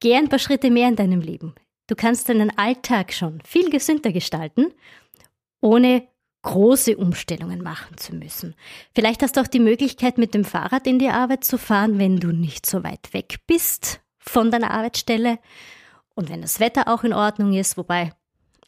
Geh 0.00 0.14
ein 0.16 0.28
paar 0.28 0.38
Schritte 0.38 0.70
mehr 0.70 0.88
in 0.88 0.96
deinem 0.96 1.20
Leben. 1.20 1.54
Du 1.88 1.94
kannst 1.94 2.28
deinen 2.28 2.56
Alltag 2.56 3.12
schon 3.12 3.42
viel 3.44 3.68
gesünder 3.68 4.12
gestalten, 4.12 4.72
ohne 5.60 6.06
große 6.42 6.96
Umstellungen 6.96 7.62
machen 7.62 7.98
zu 7.98 8.14
müssen. 8.14 8.54
Vielleicht 8.94 9.22
hast 9.22 9.36
du 9.36 9.42
auch 9.42 9.46
die 9.46 9.58
Möglichkeit, 9.58 10.16
mit 10.16 10.32
dem 10.32 10.44
Fahrrad 10.44 10.86
in 10.86 10.98
die 10.98 11.10
Arbeit 11.10 11.44
zu 11.44 11.58
fahren, 11.58 11.98
wenn 11.98 12.18
du 12.18 12.28
nicht 12.28 12.64
so 12.64 12.82
weit 12.82 13.12
weg 13.12 13.40
bist 13.46 14.00
von 14.20 14.50
deiner 14.50 14.70
Arbeitsstelle. 14.70 15.38
Und 16.14 16.30
wenn 16.30 16.42
das 16.42 16.60
Wetter 16.60 16.88
auch 16.88 17.04
in 17.04 17.12
Ordnung 17.12 17.52
ist, 17.54 17.76
wobei 17.76 18.12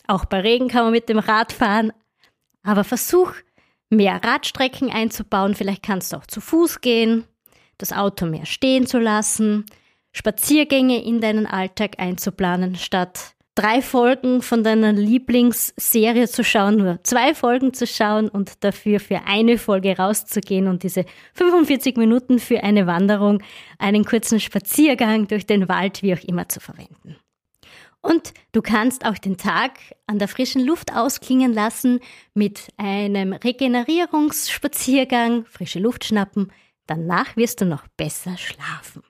auch 0.09 0.25
bei 0.25 0.41
Regen 0.41 0.69
kann 0.69 0.85
man 0.85 0.93
mit 0.93 1.09
dem 1.09 1.19
Rad 1.19 1.53
fahren, 1.53 1.93
aber 2.63 2.85
versuch 2.85 3.33
mehr 3.91 4.21
Radstrecken 4.25 4.91
einzubauen. 4.91 5.55
Vielleicht 5.55 5.83
kannst 5.83 6.13
du 6.13 6.17
auch 6.17 6.27
zu 6.27 6.41
Fuß 6.41 6.81
gehen, 6.81 7.25
das 7.79 7.93
Auto 7.93 8.27
mehr 8.27 8.47
stehen 8.47 8.87
zu 8.87 8.99
lassen, 8.99 9.67
Spaziergänge 10.13 11.03
in 11.03 11.21
deinen 11.21 11.47
Alltag 11.47 11.99
einzuplanen, 11.99 12.77
statt 12.77 13.35
drei 13.55 13.83
Folgen 13.83 14.43
von 14.43 14.65
deiner 14.65 14.93
Lieblingsserie 14.93 16.29
zu 16.29 16.43
schauen, 16.43 16.77
nur 16.77 16.99
zwei 17.05 17.35
Folgen 17.35 17.75
zu 17.75 17.87
schauen 17.87 18.29
und 18.29 18.65
dafür 18.65 18.99
für 19.01 19.23
eine 19.27 19.59
Folge 19.59 19.97
rauszugehen 19.97 20.69
und 20.69 20.83
diese 20.83 21.05
45 21.35 21.97
Minuten 21.97 22.39
für 22.39 22.63
eine 22.63 22.87
Wanderung, 22.87 23.43
einen 23.79 24.05
kurzen 24.05 24.41
Spaziergang 24.41 25.29
durch 25.29 25.47
den 25.47 25.69
Wald, 25.69 26.03
wie 26.03 26.15
auch 26.15 26.25
immer 26.25 26.49
zu 26.49 26.61
verwenden. 26.61 27.17
Und 28.01 28.33
du 28.51 28.63
kannst 28.63 29.05
auch 29.05 29.19
den 29.19 29.37
Tag 29.37 29.79
an 30.07 30.19
der 30.19 30.29
frischen 30.29 30.67
Luft 30.67 30.93
ausklingen 30.93 31.53
lassen 31.53 32.01
mit 32.35 32.69
einem 32.77 33.33
Regenerierungsspaziergang, 33.33 35.45
frische 35.45 35.79
Luft 35.79 36.07
schnappen. 36.07 36.51
Danach 36.87 37.37
wirst 37.37 37.61
du 37.61 37.65
noch 37.65 37.87
besser 37.97 38.37
schlafen. 38.37 39.05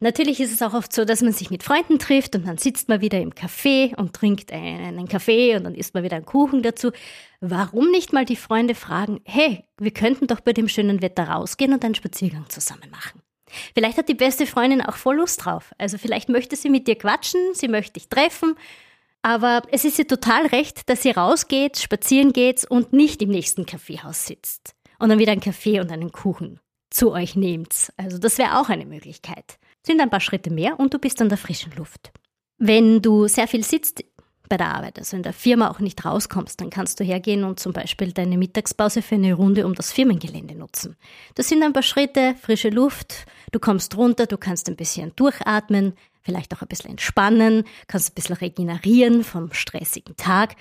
Natürlich 0.00 0.40
ist 0.40 0.52
es 0.52 0.62
auch 0.62 0.74
oft 0.74 0.92
so, 0.92 1.04
dass 1.04 1.22
man 1.22 1.32
sich 1.32 1.50
mit 1.50 1.62
Freunden 1.62 1.98
trifft 1.98 2.36
und 2.36 2.46
dann 2.46 2.58
sitzt 2.58 2.88
man 2.88 3.00
wieder 3.00 3.20
im 3.20 3.32
Café 3.32 3.96
und 3.96 4.14
trinkt 4.14 4.52
einen 4.52 5.08
Kaffee 5.08 5.56
und 5.56 5.64
dann 5.64 5.74
isst 5.74 5.94
man 5.94 6.04
wieder 6.04 6.16
einen 6.16 6.26
Kuchen 6.26 6.62
dazu. 6.62 6.92
Warum 7.40 7.90
nicht 7.90 8.12
mal 8.12 8.24
die 8.24 8.36
Freunde 8.36 8.74
fragen, 8.74 9.20
hey, 9.24 9.64
wir 9.78 9.90
könnten 9.90 10.26
doch 10.26 10.40
bei 10.40 10.52
dem 10.52 10.68
schönen 10.68 11.02
Wetter 11.02 11.24
rausgehen 11.24 11.72
und 11.72 11.84
einen 11.84 11.96
Spaziergang 11.96 12.48
zusammen 12.48 12.90
machen? 12.90 13.22
Vielleicht 13.74 13.98
hat 13.98 14.08
die 14.08 14.14
beste 14.14 14.46
Freundin 14.46 14.82
auch 14.82 14.96
voll 14.96 15.16
Lust 15.16 15.44
drauf. 15.44 15.72
Also 15.78 15.98
vielleicht 15.98 16.28
möchte 16.28 16.54
sie 16.54 16.70
mit 16.70 16.86
dir 16.86 16.96
quatschen, 16.96 17.40
sie 17.54 17.68
möchte 17.68 17.94
dich 17.94 18.08
treffen, 18.08 18.54
aber 19.22 19.62
es 19.72 19.84
ist 19.84 19.98
ihr 19.98 20.06
total 20.06 20.46
recht, 20.46 20.88
dass 20.88 21.02
sie 21.02 21.10
rausgeht, 21.10 21.78
spazieren 21.78 22.32
geht 22.32 22.64
und 22.64 22.92
nicht 22.92 23.20
im 23.22 23.30
nächsten 23.30 23.66
Kaffeehaus 23.66 24.26
sitzt 24.26 24.74
und 24.98 25.08
dann 25.08 25.18
wieder 25.18 25.32
einen 25.32 25.40
Kaffee 25.40 25.80
und 25.80 25.90
einen 25.90 26.12
Kuchen 26.12 26.60
zu 26.90 27.12
euch 27.12 27.36
nehmt. 27.36 27.92
Also 27.96 28.18
das 28.18 28.38
wäre 28.38 28.60
auch 28.60 28.68
eine 28.68 28.86
Möglichkeit. 28.86 29.58
Sind 29.82 30.00
ein 30.00 30.10
paar 30.10 30.20
Schritte 30.20 30.50
mehr 30.50 30.78
und 30.78 30.92
du 30.92 30.98
bist 30.98 31.20
an 31.20 31.28
der 31.28 31.38
frischen 31.38 31.72
Luft. 31.76 32.12
Wenn 32.58 33.00
du 33.00 33.28
sehr 33.28 33.46
viel 33.46 33.64
sitzt 33.64 34.04
bei 34.48 34.56
der 34.56 34.74
Arbeit, 34.74 34.98
also 34.98 35.16
in 35.16 35.22
der 35.22 35.32
Firma 35.32 35.70
auch 35.70 35.78
nicht 35.78 36.04
rauskommst, 36.04 36.60
dann 36.60 36.70
kannst 36.70 36.98
du 36.98 37.04
hergehen 37.04 37.44
und 37.44 37.60
zum 37.60 37.72
Beispiel 37.72 38.12
deine 38.12 38.38
Mittagspause 38.38 39.02
für 39.02 39.14
eine 39.14 39.34
Runde 39.34 39.66
um 39.66 39.74
das 39.74 39.92
Firmengelände 39.92 40.54
nutzen. 40.54 40.96
Das 41.34 41.48
sind 41.48 41.62
ein 41.62 41.72
paar 41.72 41.82
Schritte, 41.82 42.34
frische 42.40 42.70
Luft, 42.70 43.26
du 43.52 43.60
kommst 43.60 43.96
runter, 43.96 44.26
du 44.26 44.38
kannst 44.38 44.68
ein 44.68 44.76
bisschen 44.76 45.12
durchatmen, 45.16 45.94
vielleicht 46.22 46.54
auch 46.54 46.62
ein 46.62 46.68
bisschen 46.68 46.90
entspannen, 46.90 47.64
kannst 47.86 48.10
ein 48.10 48.14
bisschen 48.14 48.36
regenerieren 48.36 49.22
vom 49.22 49.52
stressigen 49.52 50.16
Tag. 50.16 50.56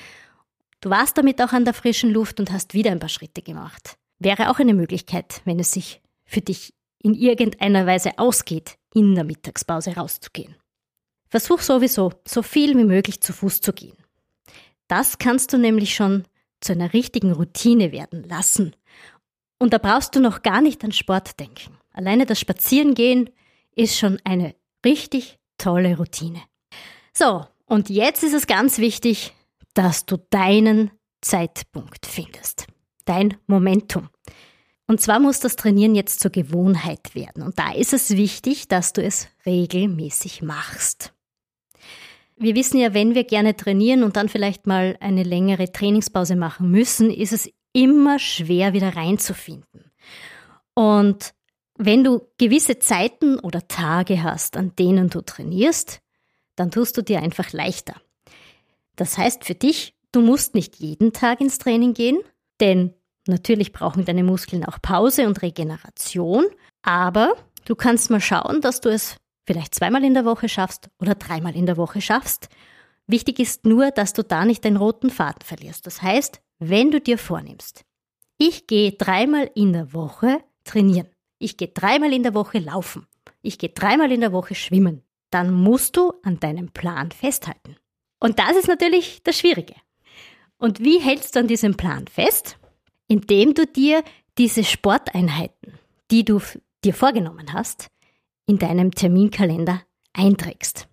Du 0.81 0.89
warst 0.89 1.17
damit 1.17 1.41
auch 1.41 1.53
an 1.53 1.65
der 1.65 1.73
frischen 1.73 2.11
Luft 2.11 2.39
und 2.39 2.51
hast 2.51 2.73
wieder 2.73 2.91
ein 2.91 2.99
paar 2.99 3.09
Schritte 3.09 3.41
gemacht. 3.41 3.97
Wäre 4.19 4.49
auch 4.49 4.59
eine 4.59 4.73
Möglichkeit, 4.73 5.41
wenn 5.45 5.59
es 5.59 5.71
sich 5.71 6.01
für 6.25 6.41
dich 6.41 6.73
in 7.07 7.13
irgendeiner 7.13 7.85
Weise 7.85 8.19
ausgeht, 8.19 8.77
in 8.93 9.15
der 9.15 9.23
Mittagspause 9.23 9.95
rauszugehen. 9.95 10.55
Versuch 11.29 11.61
sowieso, 11.61 12.11
so 12.27 12.41
viel 12.41 12.77
wie 12.77 12.83
möglich 12.83 13.21
zu 13.21 13.31
Fuß 13.31 13.61
zu 13.61 13.71
gehen. 13.71 13.95
Das 14.87 15.17
kannst 15.17 15.53
du 15.53 15.57
nämlich 15.57 15.95
schon 15.95 16.25
zu 16.59 16.73
einer 16.73 16.93
richtigen 16.93 17.31
Routine 17.31 17.91
werden 17.91 18.23
lassen. 18.27 18.75
Und 19.57 19.73
da 19.73 19.77
brauchst 19.77 20.15
du 20.15 20.19
noch 20.19 20.43
gar 20.43 20.61
nicht 20.61 20.83
an 20.83 20.91
Sport 20.91 21.39
denken. 21.39 21.77
Alleine 21.93 22.25
das 22.25 22.39
Spazierengehen 22.39 23.29
ist 23.75 23.97
schon 23.97 24.19
eine 24.23 24.55
richtig 24.85 25.37
tolle 25.57 25.97
Routine. 25.97 26.41
So, 27.13 27.45
und 27.65 27.89
jetzt 27.89 28.23
ist 28.23 28.33
es 28.33 28.47
ganz 28.47 28.79
wichtig, 28.79 29.33
dass 29.73 30.05
du 30.05 30.17
deinen 30.29 30.91
Zeitpunkt 31.21 32.05
findest. 32.05 32.67
Dein 33.05 33.37
Momentum. 33.47 34.09
Und 34.87 35.01
zwar 35.01 35.19
muss 35.19 35.41
das 35.41 35.57
Trainieren 35.57 35.95
jetzt 35.95 36.21
zur 36.21 36.31
Gewohnheit 36.31 37.13
werden. 37.13 37.43
Und 37.43 37.59
da 37.59 37.73
ist 37.73 37.93
es 37.93 38.11
wichtig, 38.11 38.69
dass 38.69 38.93
du 38.93 39.03
es 39.03 39.27
regelmäßig 39.45 40.41
machst. 40.41 41.13
Wir 42.37 42.55
wissen 42.55 42.79
ja, 42.79 42.93
wenn 42.93 43.15
wir 43.15 43.25
gerne 43.25 43.57
trainieren 43.57 44.03
und 44.03 44.15
dann 44.15 44.29
vielleicht 44.29 44.65
mal 44.65 44.95
eine 45.01 45.23
längere 45.23 45.71
Trainingspause 45.71 46.35
machen 46.35 46.71
müssen, 46.71 47.09
ist 47.09 47.33
es 47.33 47.49
immer 47.73 48.19
schwer, 48.19 48.73
wieder 48.73 48.95
reinzufinden. 48.95 49.91
Und 50.73 51.33
wenn 51.77 52.03
du 52.03 52.21
gewisse 52.37 52.79
Zeiten 52.79 53.39
oder 53.39 53.67
Tage 53.67 54.23
hast, 54.23 54.55
an 54.55 54.75
denen 54.75 55.09
du 55.09 55.21
trainierst, 55.21 56.01
dann 56.55 56.71
tust 56.71 56.97
du 56.97 57.01
dir 57.01 57.21
einfach 57.21 57.51
leichter. 57.53 57.95
Das 58.95 59.17
heißt 59.17 59.43
für 59.43 59.55
dich, 59.55 59.95
du 60.11 60.21
musst 60.21 60.55
nicht 60.55 60.77
jeden 60.77 61.13
Tag 61.13 61.41
ins 61.41 61.57
Training 61.57 61.93
gehen, 61.93 62.19
denn 62.59 62.93
natürlich 63.27 63.71
brauchen 63.71 64.05
deine 64.05 64.23
Muskeln 64.23 64.65
auch 64.65 64.81
Pause 64.81 65.27
und 65.27 65.41
Regeneration, 65.41 66.45
aber 66.81 67.35
du 67.65 67.75
kannst 67.75 68.09
mal 68.09 68.21
schauen, 68.21 68.61
dass 68.61 68.81
du 68.81 68.89
es 68.89 69.17
vielleicht 69.45 69.75
zweimal 69.75 70.03
in 70.03 70.13
der 70.13 70.25
Woche 70.25 70.49
schaffst 70.49 70.89
oder 70.99 71.15
dreimal 71.15 71.55
in 71.55 71.65
der 71.65 71.77
Woche 71.77 72.01
schaffst. 72.01 72.49
Wichtig 73.07 73.39
ist 73.39 73.65
nur, 73.65 73.91
dass 73.91 74.13
du 74.13 74.23
da 74.23 74.45
nicht 74.45 74.63
den 74.63 74.75
roten 74.75 75.09
Faden 75.09 75.41
verlierst. 75.43 75.87
Das 75.87 76.01
heißt, 76.01 76.41
wenn 76.59 76.91
du 76.91 76.99
dir 76.99 77.17
vornimmst, 77.17 77.85
ich 78.37 78.67
gehe 78.67 78.91
dreimal 78.91 79.49
in 79.55 79.73
der 79.73 79.93
Woche 79.93 80.43
trainieren, 80.63 81.07
ich 81.39 81.57
gehe 81.57 81.69
dreimal 81.69 82.13
in 82.13 82.23
der 82.23 82.33
Woche 82.33 82.59
laufen, 82.59 83.07
ich 83.41 83.57
gehe 83.57 83.69
dreimal 83.69 84.11
in 84.11 84.21
der 84.21 84.33
Woche 84.33 84.55
schwimmen, 84.55 85.03
dann 85.31 85.53
musst 85.53 85.97
du 85.97 86.13
an 86.23 86.39
deinem 86.39 86.69
Plan 86.69 87.11
festhalten. 87.11 87.77
Und 88.19 88.39
das 88.39 88.55
ist 88.57 88.67
natürlich 88.67 89.21
das 89.23 89.37
Schwierige. 89.37 89.75
Und 90.57 90.79
wie 90.79 90.99
hältst 90.99 91.35
du 91.35 91.39
an 91.39 91.47
diesem 91.47 91.77
Plan 91.77 92.07
fest? 92.07 92.57
Indem 93.07 93.53
du 93.53 93.65
dir 93.65 94.03
diese 94.37 94.63
Sporteinheiten, 94.63 95.73
die 96.11 96.25
du 96.25 96.41
dir 96.83 96.93
vorgenommen 96.93 97.53
hast, 97.53 97.87
in 98.45 98.59
deinem 98.59 98.91
Terminkalender 98.91 99.81
einträgst. 100.13 100.87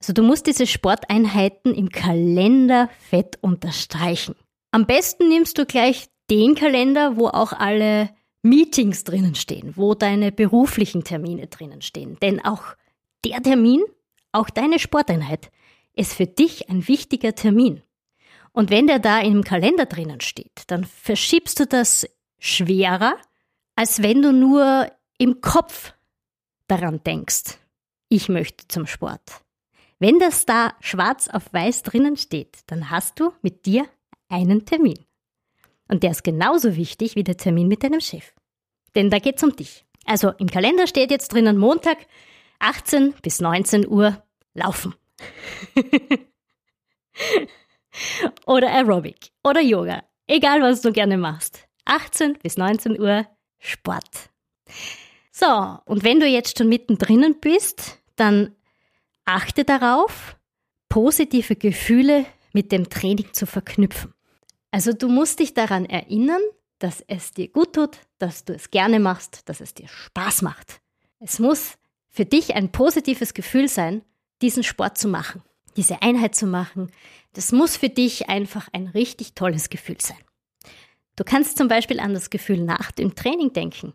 Also 0.00 0.12
du 0.12 0.22
musst 0.22 0.46
diese 0.46 0.66
Sporteinheiten 0.66 1.74
im 1.74 1.88
Kalender 1.88 2.90
fett 3.10 3.38
unterstreichen. 3.40 4.34
Am 4.70 4.86
besten 4.86 5.28
nimmst 5.28 5.58
du 5.58 5.64
gleich 5.64 6.06
den 6.30 6.54
Kalender, 6.54 7.16
wo 7.16 7.28
auch 7.28 7.52
alle 7.52 8.10
Meetings 8.42 9.04
drinnen 9.04 9.34
stehen, 9.34 9.72
wo 9.76 9.94
deine 9.94 10.32
beruflichen 10.32 11.02
Termine 11.02 11.46
drinnen 11.46 11.82
stehen. 11.82 12.18
Denn 12.20 12.44
auch 12.44 12.76
der 13.24 13.42
Termin, 13.42 13.82
auch 14.32 14.50
deine 14.50 14.78
Sporteinheit, 14.78 15.50
ist 15.94 16.12
für 16.12 16.26
dich 16.26 16.68
ein 16.68 16.86
wichtiger 16.86 17.34
Termin. 17.34 17.82
Und 18.56 18.70
wenn 18.70 18.86
der 18.86 19.00
da 19.00 19.20
im 19.20 19.44
Kalender 19.44 19.84
drinnen 19.84 20.22
steht, 20.22 20.62
dann 20.68 20.84
verschiebst 20.84 21.60
du 21.60 21.66
das 21.66 22.08
schwerer, 22.38 23.18
als 23.74 24.02
wenn 24.02 24.22
du 24.22 24.32
nur 24.32 24.90
im 25.18 25.42
Kopf 25.42 25.92
daran 26.66 27.02
denkst, 27.04 27.58
ich 28.08 28.30
möchte 28.30 28.66
zum 28.66 28.86
Sport. 28.86 29.42
Wenn 29.98 30.18
das 30.18 30.46
da 30.46 30.74
schwarz 30.80 31.28
auf 31.28 31.52
weiß 31.52 31.82
drinnen 31.82 32.16
steht, 32.16 32.60
dann 32.66 32.88
hast 32.88 33.20
du 33.20 33.34
mit 33.42 33.66
dir 33.66 33.86
einen 34.30 34.64
Termin. 34.64 35.04
Und 35.88 36.02
der 36.02 36.12
ist 36.12 36.24
genauso 36.24 36.76
wichtig 36.76 37.14
wie 37.14 37.24
der 37.24 37.36
Termin 37.36 37.68
mit 37.68 37.84
deinem 37.84 38.00
Chef. 38.00 38.32
Denn 38.94 39.10
da 39.10 39.18
geht's 39.18 39.44
um 39.44 39.54
dich. 39.54 39.84
Also 40.06 40.30
im 40.30 40.48
Kalender 40.48 40.86
steht 40.86 41.10
jetzt 41.10 41.30
drinnen 41.34 41.58
Montag 41.58 41.98
18 42.60 43.12
bis 43.20 43.42
19 43.42 43.86
Uhr 43.86 44.24
laufen. 44.54 44.94
oder 48.46 48.70
Aerobic 48.70 49.30
oder 49.44 49.60
Yoga. 49.60 50.04
Egal 50.26 50.60
was 50.62 50.80
du 50.80 50.92
gerne 50.92 51.16
machst. 51.16 51.66
18 51.84 52.38
bis 52.42 52.56
19 52.56 53.00
Uhr 53.00 53.26
Sport. 53.58 54.30
So, 55.32 55.78
und 55.84 56.02
wenn 56.02 56.20
du 56.20 56.26
jetzt 56.26 56.58
schon 56.58 56.68
mittendrin 56.68 57.36
bist, 57.40 57.98
dann 58.16 58.54
achte 59.24 59.64
darauf, 59.64 60.36
positive 60.88 61.56
Gefühle 61.56 62.26
mit 62.52 62.72
dem 62.72 62.88
Training 62.88 63.32
zu 63.32 63.46
verknüpfen. 63.46 64.14
Also 64.70 64.92
du 64.92 65.08
musst 65.08 65.40
dich 65.40 65.54
daran 65.54 65.84
erinnern, 65.84 66.40
dass 66.78 67.02
es 67.06 67.32
dir 67.32 67.48
gut 67.48 67.74
tut, 67.74 67.98
dass 68.18 68.44
du 68.44 68.54
es 68.54 68.70
gerne 68.70 69.00
machst, 69.00 69.48
dass 69.48 69.60
es 69.60 69.74
dir 69.74 69.88
Spaß 69.88 70.42
macht. 70.42 70.80
Es 71.18 71.38
muss 71.38 71.78
für 72.08 72.24
dich 72.24 72.54
ein 72.54 72.72
positives 72.72 73.34
Gefühl 73.34 73.68
sein, 73.68 74.02
diesen 74.42 74.62
Sport 74.62 74.98
zu 74.98 75.08
machen, 75.08 75.42
diese 75.76 76.02
Einheit 76.02 76.34
zu 76.34 76.46
machen. 76.46 76.90
Das 77.32 77.52
muss 77.52 77.76
für 77.76 77.88
dich 77.88 78.28
einfach 78.28 78.68
ein 78.72 78.88
richtig 78.88 79.34
tolles 79.34 79.68
Gefühl 79.68 80.00
sein. 80.00 80.18
Du 81.16 81.24
kannst 81.24 81.56
zum 81.56 81.68
Beispiel 81.68 82.00
an 82.00 82.14
das 82.14 82.30
Gefühl 82.30 82.60
nach 82.60 82.92
dem 82.92 83.14
Training 83.14 83.52
denken. 83.52 83.94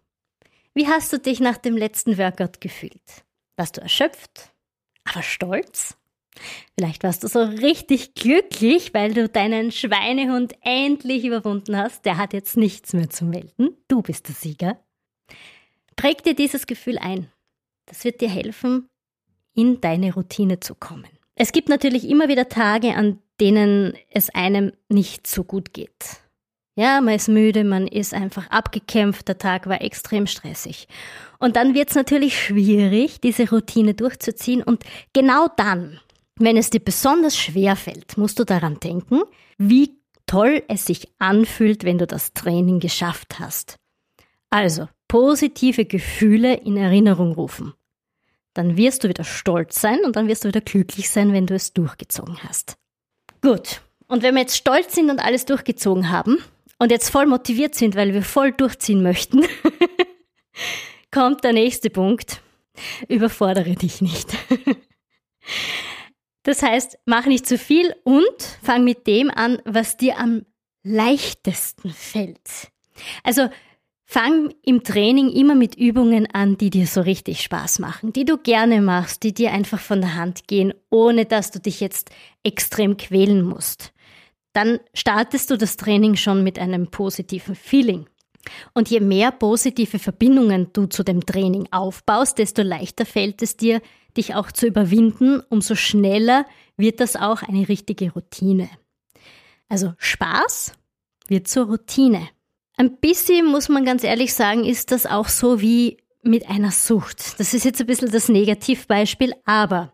Wie 0.74 0.88
hast 0.88 1.12
du 1.12 1.20
dich 1.20 1.40
nach 1.40 1.58
dem 1.58 1.78
letzten 1.78 2.18
Workout 2.18 2.62
gefühlt? 2.62 3.26
Warst 3.58 3.78
du 3.78 3.82
erschöpft, 3.82 4.54
aber 5.04 5.22
stolz? 5.22 5.98
Vielleicht 6.78 7.04
warst 7.04 7.24
du 7.24 7.28
so 7.28 7.44
richtig 7.44 8.14
glücklich, 8.16 8.94
weil 8.94 9.14
du 9.14 9.28
deinen 9.28 9.72
Schweinehund 9.72 10.56
endlich 10.62 11.26
überwunden 11.26 11.76
hast. 11.78 12.06
Der 12.06 12.18
hat 12.18 12.34
jetzt 12.34 12.58
nichts 12.58 12.94
mehr 12.94 13.10
zu 13.10 13.26
melden. 13.26 13.76
Du 13.88 14.02
bist 14.02 14.28
der 14.28 14.36
Sieger. 14.36 14.80
Präg 15.96 16.24
dir 16.24 16.34
dieses 16.34 16.68
Gefühl 16.68 16.98
ein. 16.98 17.30
Das 17.86 18.06
wird 18.06 18.22
dir 18.22 18.30
helfen, 18.30 18.88
in 19.54 19.82
deine 19.82 20.14
Routine 20.14 20.60
zu 20.62 20.74
kommen. 20.74 21.10
Es 21.42 21.54
gibt 21.54 21.70
natürlich 21.70 22.08
immer 22.08 22.28
wieder 22.28 22.50
Tage, 22.50 22.94
an 22.96 23.18
denen 23.40 23.96
es 24.12 24.30
einem 24.30 24.74
nicht 24.90 25.26
so 25.26 25.44
gut 25.44 25.74
geht. 25.74 26.22
Ja, 26.76 27.02
man 27.02 27.16
ist 27.16 27.30
müde, 27.30 27.64
man 27.64 27.88
ist 27.88 28.14
einfach 28.14 28.48
abgekämpft, 28.52 29.28
der 29.28 29.40
Tag 29.40 29.66
war 29.66 29.82
extrem 29.82 30.28
stressig. 30.28 30.88
Und 31.40 31.56
dann 31.56 31.74
wird 31.74 31.90
es 31.90 31.96
natürlich 31.96 32.40
schwierig, 32.40 33.22
diese 33.22 33.50
Routine 33.50 33.96
durchzuziehen. 33.96 34.62
Und 34.62 34.84
genau 35.14 35.48
dann, 35.58 36.00
wenn 36.36 36.58
es 36.58 36.70
dir 36.70 36.80
besonders 36.80 37.36
schwer 37.36 37.76
fällt, 37.76 38.20
musst 38.20 38.38
du 38.38 38.44
daran 38.44 38.80
denken, 38.80 39.24
wie 39.58 39.98
toll 40.28 40.62
es 40.68 40.86
sich 40.86 41.08
anfühlt, 41.18 41.86
wenn 41.86 41.98
du 41.98 42.06
das 42.06 42.34
Training 42.34 42.80
geschafft 42.80 43.40
hast. 43.40 43.78
Also, 44.52 44.88
positive 45.08 45.86
Gefühle 45.86 46.54
in 46.54 46.78
Erinnerung 46.78 47.34
rufen. 47.34 47.74
Dann 48.54 48.78
wirst 48.78 49.04
du 49.04 49.10
wieder 49.10 49.24
stolz 49.24 49.80
sein 49.80 50.00
und 50.06 50.16
dann 50.16 50.28
wirst 50.28 50.44
du 50.44 50.50
wieder 50.50 50.62
glücklich 50.62 51.10
sein, 51.10 51.34
wenn 51.34 51.48
du 51.48 51.56
es 51.56 51.74
durchgezogen 51.74 52.44
hast. 52.44 52.76
Gut. 53.42 53.82
Und 54.08 54.24
wenn 54.24 54.36
wir 54.36 54.42
jetzt 54.42 54.58
stolz 54.58 54.94
sind 54.94 55.10
und 55.10 55.20
alles 55.20 55.46
durchgezogen 55.46 56.10
haben, 56.10 56.38
und 56.82 56.90
jetzt 56.90 57.12
voll 57.12 57.28
motiviert 57.28 57.76
sind, 57.76 57.96
weil 57.96 58.12
wir 58.12 58.24
voll 58.24 58.54
durchziehen 58.54 59.04
möchten, 59.04 59.46
kommt 61.12 61.44
der 61.44 61.54
nächste 61.54 61.92
Punkt. 61.92 62.42
Überfordere 63.08 63.76
dich 63.76 64.02
nicht. 64.02 64.36
Das 66.44 66.64
heißt, 66.64 66.98
mach 67.06 67.28
nicht 67.28 67.46
zu 67.46 67.56
viel 67.56 67.94
und 68.04 68.26
fang 68.64 68.84
mit 68.84 69.06
dem 69.06 69.30
an, 69.30 69.62
was 69.64 69.96
dir 69.96 70.18
am 70.18 70.44
leichtesten 70.82 71.92
fällt. 71.92 72.72
Also 73.24 73.50
fang 74.12 74.54
im 74.64 74.84
Training 74.84 75.30
immer 75.30 75.56
mit 75.56 75.76
Übungen 75.76 76.28
an, 76.34 76.58
die 76.58 76.70
dir 76.70 76.88
so 76.88 77.02
richtig 77.02 77.42
Spaß 77.42 77.80
machen, 77.80 78.14
die 78.14 78.26
du 78.26 78.38
gerne 78.38 78.82
machst, 78.82 79.24
die 79.24 79.34
dir 79.34 79.52
einfach 79.52 79.80
von 79.80 80.02
der 80.02 80.16
Hand 80.16 80.48
gehen, 80.48 80.74
ohne 80.90 81.26
dass 81.26 81.52
du 81.52 81.60
dich 81.60 81.80
jetzt 81.80 82.10
extrem 82.44 82.98
quälen 82.98 83.42
musst 83.42 83.94
dann 84.54 84.80
startest 84.94 85.50
du 85.50 85.58
das 85.58 85.78
Training 85.78 86.16
schon 86.16 86.44
mit 86.44 86.60
einem 86.60 86.88
positiven 86.88 87.56
Feeling. 87.56 88.08
Und 88.74 88.90
je 88.90 89.00
mehr 89.00 89.32
positive 89.32 90.00
Verbindungen 90.00 90.70
du 90.74 90.88
zu 90.88 91.04
dem 91.04 91.26
Training 91.26 91.68
aufbaust, 91.72 92.40
desto 92.40 92.64
leichter 92.64 93.06
fällt 93.06 93.42
es 93.42 93.56
dir, 93.56 93.82
dich 94.18 94.36
auch 94.36 94.52
zu 94.52 94.68
überwinden, 94.68 95.42
umso 95.50 95.76
schneller 95.76 96.46
wird 96.76 97.00
das 97.00 97.16
auch 97.16 97.44
eine 97.44 97.70
richtige 97.70 98.12
Routine. 98.12 98.70
Also 99.70 99.94
Spaß 99.98 100.74
wird 101.28 101.48
zur 101.48 101.68
Routine. 101.68 102.28
Ein 102.82 102.98
bisschen, 102.98 103.46
muss 103.46 103.70
man 103.70 103.86
ganz 103.86 104.04
ehrlich 104.04 104.34
sagen, 104.34 104.66
ist 104.66 104.92
das 104.92 105.06
auch 105.06 105.28
so 105.28 105.62
wie 105.62 105.98
mit 106.24 106.50
einer 106.50 106.72
Sucht. 106.72 107.40
Das 107.40 107.54
ist 107.54 107.64
jetzt 107.64 107.80
ein 107.80 107.86
bisschen 107.86 108.10
das 108.10 108.28
Negativbeispiel, 108.28 109.36
aber 109.46 109.94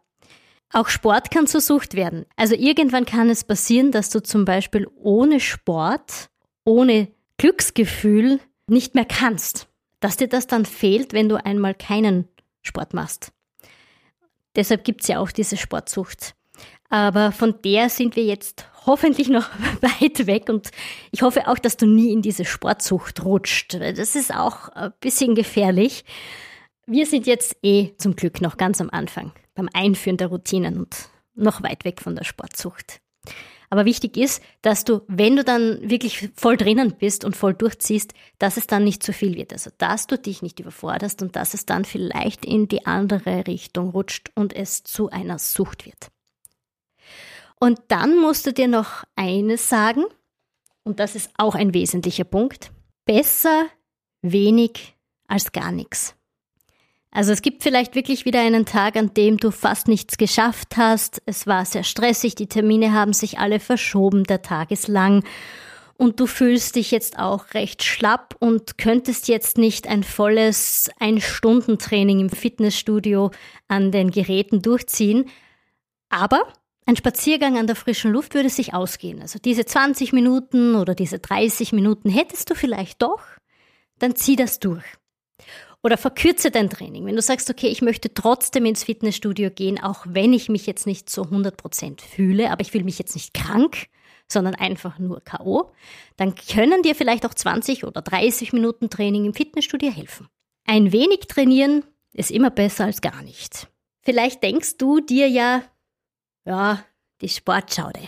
auch 0.71 0.87
Sport 0.87 1.29
kann 1.29 1.47
zur 1.47 1.59
Sucht 1.59 1.95
werden. 1.95 2.25
Also 2.37 2.55
irgendwann 2.55 3.05
kann 3.05 3.29
es 3.29 3.43
passieren, 3.43 3.91
dass 3.91 4.09
du 4.09 4.23
zum 4.23 4.45
Beispiel 4.45 4.87
ohne 4.95 5.41
Sport, 5.41 6.29
ohne 6.63 7.09
Glücksgefühl 7.35 8.39
nicht 8.67 8.95
mehr 8.95 9.03
kannst. 9.03 9.67
Dass 9.99 10.15
dir 10.15 10.29
das 10.29 10.47
dann 10.47 10.65
fehlt, 10.65 11.11
wenn 11.11 11.27
du 11.27 11.43
einmal 11.43 11.75
keinen 11.75 12.29
Sport 12.61 12.93
machst. 12.93 13.33
Deshalb 14.55 14.85
gibt 14.85 15.01
es 15.01 15.09
ja 15.09 15.19
auch 15.19 15.31
diese 15.31 15.57
Sportsucht. 15.57 16.35
Aber 16.87 17.33
von 17.33 17.61
der 17.65 17.89
sind 17.89 18.15
wir 18.15 18.23
jetzt 18.23 18.65
hoffentlich 18.87 19.29
noch 19.29 19.49
weit 19.81 20.25
weg 20.25 20.49
und 20.49 20.71
ich 21.11 21.21
hoffe 21.21 21.47
auch, 21.47 21.59
dass 21.59 21.77
du 21.77 21.85
nie 21.85 22.11
in 22.11 22.23
diese 22.23 22.45
Sportsucht 22.45 23.23
rutscht. 23.23 23.75
Das 23.75 24.15
ist 24.15 24.33
auch 24.33 24.69
ein 24.69 24.93
bisschen 24.99 25.35
gefährlich. 25.35 26.05
Wir 26.87 27.05
sind 27.05 27.27
jetzt 27.27 27.57
eh 27.61 27.91
zum 27.97 28.15
Glück 28.15 28.41
noch 28.41 28.57
ganz 28.57 28.81
am 28.81 28.89
Anfang 28.89 29.33
beim 29.53 29.69
Einführen 29.73 30.17
der 30.17 30.27
Routinen 30.27 30.77
und 30.77 31.09
noch 31.35 31.61
weit 31.61 31.85
weg 31.85 32.01
von 32.01 32.15
der 32.15 32.23
Sportsucht. 32.23 33.01
Aber 33.69 33.85
wichtig 33.85 34.15
ist, 34.15 34.41
dass 34.61 34.85
du, 34.85 35.01
wenn 35.07 35.35
du 35.35 35.43
dann 35.43 35.79
wirklich 35.81 36.29
voll 36.35 36.55
drinnen 36.55 36.95
bist 36.97 37.25
und 37.25 37.35
voll 37.35 37.53
durchziehst, 37.53 38.13
dass 38.39 38.55
es 38.55 38.67
dann 38.67 38.85
nicht 38.85 39.03
zu 39.03 39.11
viel 39.11 39.35
wird. 39.35 39.51
Also, 39.51 39.71
dass 39.77 40.07
du 40.07 40.17
dich 40.17 40.41
nicht 40.41 40.59
überforderst 40.59 41.21
und 41.21 41.35
dass 41.35 41.53
es 41.53 41.65
dann 41.65 41.83
vielleicht 41.83 42.45
in 42.45 42.69
die 42.69 42.85
andere 42.85 43.45
Richtung 43.45 43.89
rutscht 43.89 44.31
und 44.35 44.55
es 44.55 44.83
zu 44.83 45.09
einer 45.09 45.37
Sucht 45.37 45.85
wird. 45.85 46.11
Und 47.59 47.79
dann 47.87 48.17
musst 48.17 48.45
du 48.45 48.53
dir 48.53 48.67
noch 48.67 49.03
eines 49.15 49.69
sagen, 49.69 50.03
und 50.83 50.99
das 50.99 51.15
ist 51.15 51.31
auch 51.37 51.55
ein 51.55 51.73
wesentlicher 51.73 52.23
Punkt. 52.23 52.71
Besser 53.05 53.65
wenig 54.21 54.95
als 55.27 55.51
gar 55.51 55.71
nichts. 55.71 56.15
Also 57.11 57.31
es 57.31 57.41
gibt 57.41 57.63
vielleicht 57.63 57.95
wirklich 57.95 58.25
wieder 58.25 58.41
einen 58.41 58.65
Tag, 58.65 58.95
an 58.95 59.13
dem 59.13 59.37
du 59.37 59.51
fast 59.51 59.87
nichts 59.87 60.17
geschafft 60.17 60.77
hast. 60.77 61.21
Es 61.25 61.47
war 61.47 61.65
sehr 61.65 61.83
stressig, 61.83 62.35
die 62.35 62.47
Termine 62.47 62.93
haben 62.93 63.13
sich 63.13 63.39
alle 63.39 63.59
verschoben, 63.59 64.23
der 64.23 64.41
Tag 64.41 64.71
ist 64.71 64.87
lang 64.87 65.23
und 65.97 66.19
du 66.19 66.27
fühlst 66.27 66.75
dich 66.75 66.91
jetzt 66.91 67.17
auch 67.17 67.53
recht 67.53 67.83
schlapp 67.83 68.35
und 68.39 68.77
könntest 68.77 69.27
jetzt 69.27 69.57
nicht 69.57 69.87
ein 69.87 70.03
volles 70.03 70.91
Ein-Stunden-Training 70.99 72.19
im 72.19 72.29
Fitnessstudio 72.29 73.31
an 73.67 73.91
den 73.91 74.11
Geräten 74.11 74.61
durchziehen. 74.61 75.25
Aber 76.09 76.47
ein 76.87 76.95
Spaziergang 76.95 77.57
an 77.57 77.67
der 77.67 77.75
frischen 77.75 78.13
Luft 78.13 78.33
würde 78.33 78.49
sich 78.49 78.73
ausgehen. 78.73 79.21
Also 79.21 79.39
diese 79.39 79.65
20 79.65 80.13
Minuten 80.13 80.75
oder 80.75 80.95
diese 80.95 81.19
30 81.19 81.73
Minuten 81.73 82.09
hättest 82.09 82.49
du 82.49 82.55
vielleicht 82.55 83.01
doch, 83.01 83.21
dann 83.99 84.15
zieh 84.15 84.37
das 84.37 84.59
durch. 84.59 84.85
Oder 85.83 85.97
verkürze 85.97 86.49
dein 86.49 86.69
Training. 86.69 87.05
Wenn 87.05 87.17
du 87.17 87.21
sagst, 87.21 87.49
okay, 87.49 87.67
ich 87.67 87.81
möchte 87.81 88.13
trotzdem 88.13 88.65
ins 88.65 88.85
Fitnessstudio 88.85 89.51
gehen, 89.51 89.83
auch 89.83 90.05
wenn 90.07 90.31
ich 90.31 90.47
mich 90.47 90.65
jetzt 90.65 90.87
nicht 90.87 91.09
zu 91.09 91.23
100% 91.23 92.01
fühle, 92.01 92.51
aber 92.51 92.61
ich 92.61 92.71
fühle 92.71 92.85
mich 92.85 92.97
jetzt 92.99 93.15
nicht 93.15 93.33
krank, 93.33 93.87
sondern 94.29 94.55
einfach 94.55 94.97
nur 94.97 95.19
K.O., 95.19 95.71
dann 96.15 96.35
können 96.35 96.83
dir 96.83 96.95
vielleicht 96.95 97.25
auch 97.25 97.33
20 97.33 97.83
oder 97.83 98.01
30 98.01 98.53
Minuten 98.53 98.89
Training 98.89 99.25
im 99.25 99.33
Fitnessstudio 99.33 99.91
helfen. 99.91 100.29
Ein 100.65 100.93
wenig 100.93 101.27
trainieren 101.27 101.83
ist 102.13 102.31
immer 102.31 102.49
besser 102.49 102.85
als 102.85 103.01
gar 103.01 103.21
nicht. 103.23 103.67
Vielleicht 104.03 104.41
denkst 104.41 104.77
du 104.77 105.01
dir 105.01 105.27
ja, 105.27 105.63
ja, 106.47 106.83
die 107.21 107.29
Sportschaude, 107.29 107.99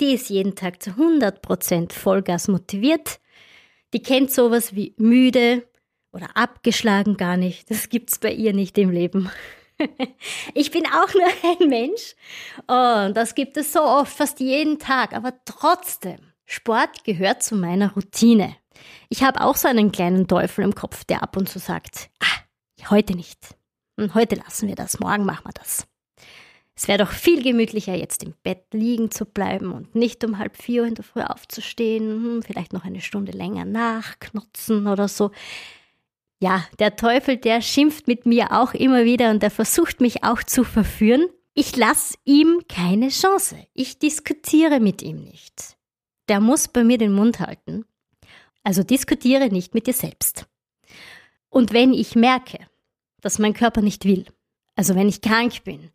die 0.00 0.14
ist 0.14 0.30
jeden 0.30 0.54
Tag 0.54 0.82
zu 0.82 0.90
100% 0.90 1.92
Vollgas 1.92 2.48
motiviert. 2.48 3.20
Die 3.92 4.02
kennt 4.02 4.30
sowas 4.32 4.74
wie 4.74 4.94
müde 4.96 5.68
oder 6.10 6.36
abgeschlagen 6.36 7.16
gar 7.16 7.36
nicht. 7.36 7.70
Das 7.70 7.90
gibt's 7.90 8.18
bei 8.18 8.32
ihr 8.32 8.52
nicht 8.52 8.76
im 8.78 8.90
Leben. 8.90 9.30
Ich 10.54 10.70
bin 10.70 10.86
auch 10.86 11.12
nur 11.14 11.26
ein 11.42 11.68
Mensch 11.68 12.14
und 12.68 13.14
das 13.16 13.34
gibt 13.34 13.56
es 13.56 13.72
so 13.72 13.82
oft, 13.82 14.16
fast 14.16 14.38
jeden 14.38 14.78
Tag, 14.78 15.12
aber 15.12 15.32
trotzdem, 15.44 16.20
Sport 16.46 17.02
gehört 17.02 17.42
zu 17.42 17.56
meiner 17.56 17.92
Routine. 17.92 18.54
Ich 19.08 19.24
habe 19.24 19.40
auch 19.40 19.56
so 19.56 19.66
einen 19.66 19.90
kleinen 19.90 20.28
Teufel 20.28 20.62
im 20.62 20.76
Kopf, 20.76 21.04
der 21.04 21.24
ab 21.24 21.36
und 21.36 21.48
zu 21.48 21.58
sagt, 21.58 22.08
ah, 22.20 22.88
heute 22.88 23.16
nicht. 23.16 23.56
Und 23.96 24.14
heute 24.14 24.36
lassen 24.36 24.68
wir 24.68 24.76
das, 24.76 25.00
morgen 25.00 25.24
machen 25.24 25.46
wir 25.46 25.52
das. 25.54 25.88
Es 26.76 26.88
wäre 26.88 26.98
doch 26.98 27.12
viel 27.12 27.42
gemütlicher, 27.42 27.94
jetzt 27.94 28.24
im 28.24 28.34
Bett 28.42 28.64
liegen 28.72 29.10
zu 29.10 29.26
bleiben 29.26 29.72
und 29.72 29.94
nicht 29.94 30.24
um 30.24 30.38
halb 30.38 30.56
vier 30.56 30.84
in 30.84 30.94
der 30.94 31.04
Früh 31.04 31.20
aufzustehen, 31.20 32.10
hm, 32.10 32.42
vielleicht 32.42 32.72
noch 32.72 32.84
eine 32.84 33.00
Stunde 33.00 33.32
länger 33.32 33.64
nachknutzen 33.64 34.88
oder 34.88 35.06
so. 35.06 35.30
Ja, 36.40 36.66
der 36.80 36.96
Teufel, 36.96 37.36
der 37.36 37.60
schimpft 37.60 38.08
mit 38.08 38.26
mir 38.26 38.52
auch 38.52 38.74
immer 38.74 39.04
wieder 39.04 39.30
und 39.30 39.42
der 39.42 39.50
versucht 39.50 40.00
mich 40.00 40.24
auch 40.24 40.42
zu 40.42 40.64
verführen. 40.64 41.28
Ich 41.54 41.76
lasse 41.76 42.16
ihm 42.24 42.62
keine 42.68 43.08
Chance. 43.08 43.56
Ich 43.72 44.00
diskutiere 44.00 44.80
mit 44.80 45.00
ihm 45.00 45.22
nicht. 45.22 45.76
Der 46.28 46.40
muss 46.40 46.66
bei 46.66 46.82
mir 46.82 46.98
den 46.98 47.12
Mund 47.12 47.38
halten. 47.38 47.84
Also 48.64 48.82
diskutiere 48.82 49.48
nicht 49.48 49.74
mit 49.74 49.86
dir 49.86 49.92
selbst. 49.92 50.46
Und 51.50 51.72
wenn 51.72 51.92
ich 51.92 52.16
merke, 52.16 52.58
dass 53.20 53.38
mein 53.38 53.54
Körper 53.54 53.80
nicht 53.80 54.04
will, 54.04 54.26
also 54.74 54.96
wenn 54.96 55.08
ich 55.08 55.20
krank 55.20 55.62
bin, 55.62 55.90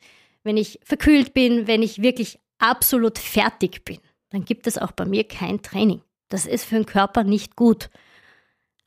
wenn 0.49 0.57
ich 0.57 0.79
verkühlt 0.81 1.35
bin, 1.35 1.67
wenn 1.67 1.83
ich 1.83 2.01
wirklich 2.01 2.39
absolut 2.57 3.19
fertig 3.19 3.85
bin, 3.85 3.99
dann 4.31 4.45
gibt 4.45 4.65
es 4.65 4.79
auch 4.79 4.91
bei 4.91 5.05
mir 5.05 5.23
kein 5.23 5.61
Training. 5.61 6.01
Das 6.29 6.47
ist 6.47 6.65
für 6.65 6.73
den 6.73 6.87
Körper 6.87 7.23
nicht 7.23 7.55
gut. 7.55 7.91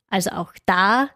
Also 0.09 0.31
auch 0.31 0.51
da 0.65 1.09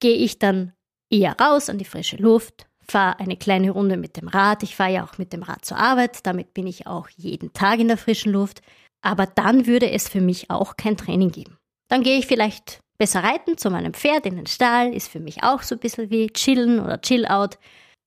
gehe 0.00 0.16
ich 0.16 0.38
dann 0.38 0.72
eher 1.10 1.38
raus 1.38 1.68
an 1.68 1.76
die 1.76 1.84
frische 1.84 2.16
Luft, 2.16 2.66
fahre 2.80 3.20
eine 3.20 3.36
kleine 3.36 3.72
Runde 3.72 3.98
mit 3.98 4.16
dem 4.16 4.28
Rad. 4.28 4.62
Ich 4.62 4.74
fahre 4.74 4.92
ja 4.92 5.04
auch 5.04 5.18
mit 5.18 5.34
dem 5.34 5.42
Rad 5.42 5.66
zur 5.66 5.76
Arbeit, 5.76 6.24
damit 6.24 6.54
bin 6.54 6.66
ich 6.66 6.86
auch 6.86 7.10
jeden 7.10 7.52
Tag 7.52 7.78
in 7.78 7.88
der 7.88 7.98
frischen 7.98 8.32
Luft. 8.32 8.62
Aber 9.02 9.26
dann 9.26 9.66
würde 9.66 9.90
es 9.90 10.08
für 10.08 10.22
mich 10.22 10.48
auch 10.48 10.78
kein 10.78 10.96
Training 10.96 11.30
geben. 11.30 11.58
Dann 11.88 12.02
gehe 12.02 12.18
ich 12.18 12.26
vielleicht 12.26 12.80
besser 12.96 13.22
reiten 13.22 13.58
zu 13.58 13.68
meinem 13.68 13.92
Pferd 13.92 14.24
in 14.24 14.36
den 14.36 14.46
Stall, 14.46 14.94
ist 14.94 15.08
für 15.08 15.20
mich 15.20 15.42
auch 15.42 15.60
so 15.60 15.74
ein 15.74 15.78
bisschen 15.78 16.08
wie 16.08 16.28
Chillen 16.28 16.80
oder 16.80 17.02
Chill-out 17.02 17.58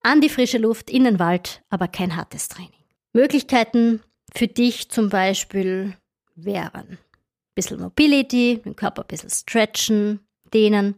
an 0.03 0.21
die 0.21 0.29
frische 0.29 0.57
Luft, 0.57 0.89
in 0.89 1.05
den 1.05 1.17
Wald, 1.17 1.63
aber 1.69 1.87
kein 1.87 2.15
hartes 2.15 2.49
Training. 2.49 2.71
Möglichkeiten 3.13 4.01
für 4.35 4.47
dich 4.47 4.89
zum 4.89 5.09
Beispiel 5.09 5.95
wären 6.35 6.89
ein 6.89 6.97
bisschen 7.55 7.79
Mobility, 7.79 8.61
den 8.63 8.75
Körper 8.75 9.03
ein 9.03 9.07
bisschen 9.07 9.29
stretchen, 9.29 10.19
dehnen, 10.53 10.95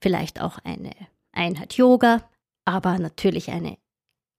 vielleicht 0.00 0.40
auch 0.40 0.58
eine 0.64 0.92
Einheit 1.32 1.74
Yoga, 1.74 2.28
aber 2.64 2.98
natürlich 2.98 3.50
eine 3.50 3.78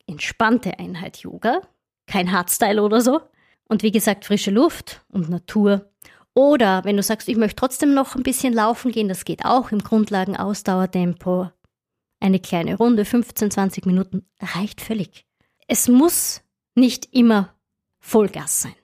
entspannte 0.06 0.80
Einheit 0.80 1.18
Yoga, 1.18 1.62
kein 2.08 2.32
Hardstyle 2.32 2.84
oder 2.84 3.02
so. 3.02 3.22
Und 3.68 3.82
wie 3.82 3.92
gesagt, 3.92 4.26
frische 4.26 4.52
Luft 4.52 5.02
und 5.10 5.30
Natur. 5.30 5.90
Oder 6.36 6.84
wenn 6.84 6.98
du 6.98 7.04
sagst, 7.04 7.30
ich 7.30 7.38
möchte 7.38 7.56
trotzdem 7.56 7.94
noch 7.94 8.16
ein 8.16 8.24
bisschen 8.24 8.54
laufen 8.54 8.92
gehen, 8.92 9.08
das 9.08 9.24
geht 9.24 9.46
auch 9.46 9.72
im 9.72 9.80
Grundlagen-Ausdauertempo 9.80 11.50
eine 12.24 12.40
kleine 12.40 12.78
Runde, 12.78 13.04
15, 13.04 13.52
20 13.52 13.86
Minuten, 13.86 14.26
reicht 14.40 14.82
völlig. 14.82 15.26
Es 15.68 15.90
muss 15.90 16.42
nicht 16.74 17.14
immer 17.14 17.54
Vollgas 18.00 18.62
sein. 18.62 18.76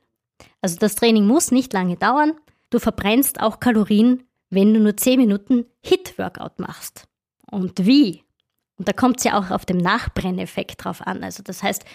Also 0.61 0.77
das 0.77 0.95
Training 0.95 1.25
muss 1.25 1.51
nicht 1.51 1.71
lange 1.71 1.95
dauern. 1.95 2.33
Du 2.69 2.79
verbrennst 2.79 3.39
auch 3.39 3.59
Kalorien, 3.59 4.23
wenn 4.49 4.73
du 4.73 4.79
nur 4.81 4.97
10 4.97 5.19
Minuten 5.19 5.65
Hit-Workout 5.81 6.59
machst. 6.59 7.07
Und 7.49 7.85
wie? 7.85 8.23
Und 8.77 8.87
da 8.87 8.93
kommt 8.93 9.17
es 9.19 9.23
ja 9.23 9.39
auch 9.39 9.51
auf 9.51 9.65
den 9.65 9.77
Nachbrenneffekt 9.77 10.83
drauf 10.83 11.05
an. 11.05 11.23
Also 11.23 11.41
das 11.41 11.63
heißt, 11.63 11.85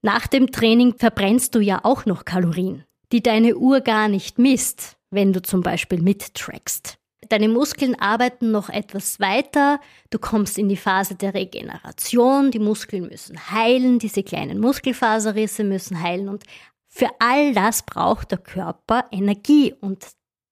nach 0.00 0.26
dem 0.26 0.50
Training 0.50 0.96
verbrennst 0.96 1.54
du 1.54 1.60
ja 1.60 1.80
auch 1.82 2.06
noch 2.06 2.24
Kalorien, 2.24 2.84
die 3.12 3.22
deine 3.22 3.56
Uhr 3.56 3.80
gar 3.80 4.08
nicht 4.08 4.38
misst, 4.38 4.96
wenn 5.10 5.32
du 5.32 5.42
zum 5.42 5.60
Beispiel 5.60 6.00
mittrackst. 6.00 6.98
Deine 7.28 7.48
Muskeln 7.48 7.94
arbeiten 7.98 8.50
noch 8.50 8.68
etwas 8.68 9.20
weiter. 9.20 9.80
Du 10.10 10.18
kommst 10.18 10.58
in 10.58 10.68
die 10.68 10.76
Phase 10.76 11.14
der 11.14 11.34
Regeneration. 11.34 12.50
Die 12.50 12.58
Muskeln 12.58 13.08
müssen 13.08 13.50
heilen. 13.50 13.98
Diese 13.98 14.22
kleinen 14.22 14.60
Muskelfaserrisse 14.60 15.64
müssen 15.64 16.02
heilen. 16.02 16.28
Und 16.28 16.44
für 16.88 17.10
all 17.18 17.54
das 17.54 17.82
braucht 17.82 18.30
der 18.30 18.38
Körper 18.38 19.06
Energie. 19.10 19.72
Und 19.72 20.06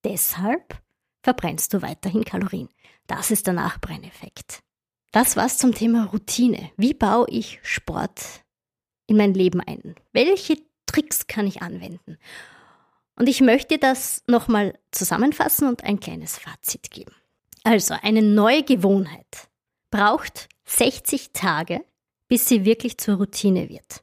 deshalb 0.05 0.81
verbrennst 1.23 1.73
du 1.75 1.83
weiterhin 1.83 2.25
Kalorien. 2.25 2.69
Das 3.07 3.31
ist 3.31 3.47
der 3.47 3.55
Nachbrenneffekt. 3.55 4.61
Das 5.13 5.37
war's 5.37 5.59
zum 5.59 5.75
Thema 5.75 6.07
Routine. 6.07 6.71
Wie 6.77 6.95
baue 6.95 7.27
ich 7.29 7.61
Sport 7.63 8.45
in 9.07 9.17
mein 9.17 9.35
Leben 9.35 9.61
ein? 9.61 9.95
Welche 10.13 10.57
Tricks 10.87 11.27
kann 11.27 11.47
ich 11.47 11.61
anwenden? 11.61 12.19
Und 13.16 13.29
ich 13.29 13.40
möchte 13.40 13.79
das 13.79 14.22
nochmal 14.27 14.79
zusammenfassen 14.90 15.68
und 15.68 15.85
ein 15.85 16.01
kleines 16.01 16.38
Fazit 16.38 16.90
geben. 16.90 17.14
Also, 17.64 17.94
eine 18.03 18.22
neue 18.22 18.62
Gewohnheit 18.62 19.48
braucht 19.90 20.48
60 20.64 21.33
Tage, 21.33 21.85
bis 22.29 22.48
sie 22.48 22.64
wirklich 22.64 22.98
zur 22.98 23.16
Routine 23.16 23.68
wird. 23.68 24.03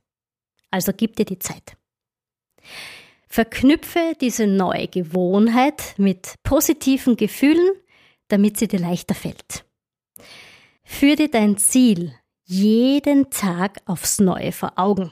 Also 0.71 0.91
gib 0.95 1.15
dir 1.15 1.25
die 1.25 1.39
Zeit. 1.39 1.75
Verknüpfe 3.27 4.13
diese 4.21 4.47
neue 4.47 4.87
Gewohnheit 4.87 5.95
mit 5.97 6.35
positiven 6.43 7.15
Gefühlen, 7.15 7.71
damit 8.27 8.57
sie 8.57 8.67
dir 8.67 8.79
leichter 8.79 9.15
fällt. 9.15 9.65
Führ 10.83 11.15
dir 11.15 11.29
dein 11.29 11.57
Ziel 11.57 12.13
jeden 12.45 13.29
Tag 13.29 13.81
aufs 13.85 14.19
Neue 14.19 14.51
vor 14.51 14.73
Augen. 14.77 15.11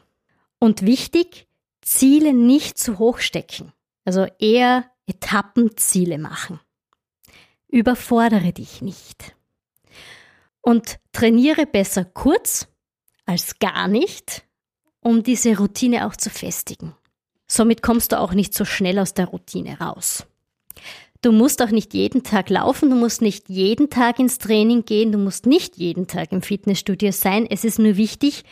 Und 0.60 0.84
wichtig, 0.84 1.48
Ziele 1.82 2.34
nicht 2.34 2.80
zu 2.80 2.98
hoch 2.98 3.20
stecken, 3.20 3.72
also 4.08 4.26
eher 4.40 4.90
Etappenziele 5.06 6.18
machen. 6.18 6.62
Überfordere 7.68 8.54
dich 8.54 8.82
nicht. 8.82 9.36
Und 10.62 11.00
trainiere 11.12 11.66
besser 11.66 12.06
kurz 12.06 12.70
als 13.26 13.60
gar 13.60 13.90
nicht, 13.90 14.46
um 15.02 15.24
diese 15.24 15.58
Routine 15.58 16.08
auch 16.08 16.16
zu 16.16 16.30
festigen. 16.30 16.96
Somit 17.48 17.82
kommst 17.82 18.14
du 18.14 18.20
auch 18.20 18.34
nicht 18.34 18.54
so 18.54 18.64
schnell 18.64 18.98
aus 18.98 19.14
der 19.14 19.26
Routine 19.26 19.78
raus. 19.80 20.26
Du 21.22 21.34
musst 21.34 21.62
auch 21.62 21.72
nicht 21.72 21.94
jeden 21.94 22.24
Tag 22.24 22.50
laufen, 22.50 22.90
du 22.90 22.96
musst 22.96 23.22
nicht 23.22 23.50
jeden 23.50 23.90
Tag 23.90 24.20
ins 24.20 24.38
Training 24.38 24.86
gehen, 24.86 25.12
du 25.12 25.18
musst 25.18 25.46
nicht 25.46 25.76
jeden 25.76 26.08
Tag 26.08 26.32
im 26.32 26.42
Fitnessstudio 26.42 27.12
sein. 27.12 27.46
Es 27.46 27.66
ist 27.66 27.78
nur 27.78 27.98
wichtig, 27.98 28.46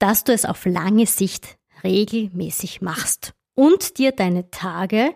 dass 0.00 0.24
du 0.24 0.32
es 0.32 0.44
auf 0.44 0.64
lange 0.64 1.06
Sicht 1.06 1.56
regelmäßig 1.84 2.80
machst 2.80 3.32
und 3.54 3.98
dir 3.98 4.12
deine 4.12 4.50
Tage 4.50 5.14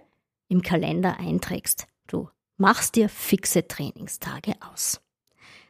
im 0.49 0.62
Kalender 0.62 1.18
einträgst. 1.18 1.87
Du 2.07 2.29
machst 2.57 2.96
dir 2.96 3.09
fixe 3.09 3.66
Trainingstage 3.66 4.55
aus. 4.72 5.01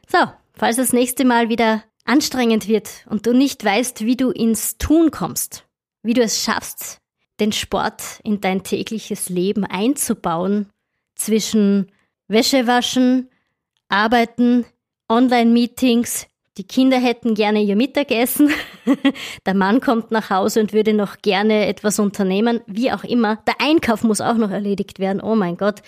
So, 0.07 0.19
falls 0.53 0.77
das 0.77 0.93
nächste 0.93 1.25
Mal 1.25 1.49
wieder 1.49 1.83
anstrengend 2.05 2.67
wird 2.67 3.05
und 3.09 3.25
du 3.25 3.33
nicht 3.33 3.63
weißt, 3.63 4.05
wie 4.05 4.15
du 4.15 4.31
ins 4.31 4.77
Tun 4.77 5.11
kommst, 5.11 5.67
wie 6.03 6.13
du 6.13 6.21
es 6.21 6.43
schaffst, 6.43 6.99
den 7.39 7.51
Sport 7.51 8.19
in 8.23 8.41
dein 8.41 8.63
tägliches 8.63 9.29
Leben 9.29 9.65
einzubauen, 9.65 10.69
zwischen 11.15 11.91
Wäschewaschen, 12.27 13.29
Arbeiten, 13.89 14.65
Online-Meetings, 15.09 16.27
die 16.57 16.65
Kinder 16.65 16.97
hätten 16.97 17.35
gerne 17.35 17.61
ihr 17.61 17.75
Mittagessen, 17.75 18.51
der 19.45 19.53
Mann 19.53 19.79
kommt 19.79 20.11
nach 20.11 20.29
Hause 20.29 20.61
und 20.61 20.73
würde 20.73 20.93
noch 20.93 21.17
gerne 21.21 21.67
etwas 21.67 21.99
unternehmen, 21.99 22.61
wie 22.65 22.91
auch 22.91 23.03
immer. 23.03 23.37
Der 23.47 23.61
Einkauf 23.61 24.03
muss 24.03 24.21
auch 24.21 24.35
noch 24.35 24.51
erledigt 24.51 24.99
werden. 24.99 25.21
Oh 25.21 25.35
mein 25.35 25.57
Gott. 25.57 25.81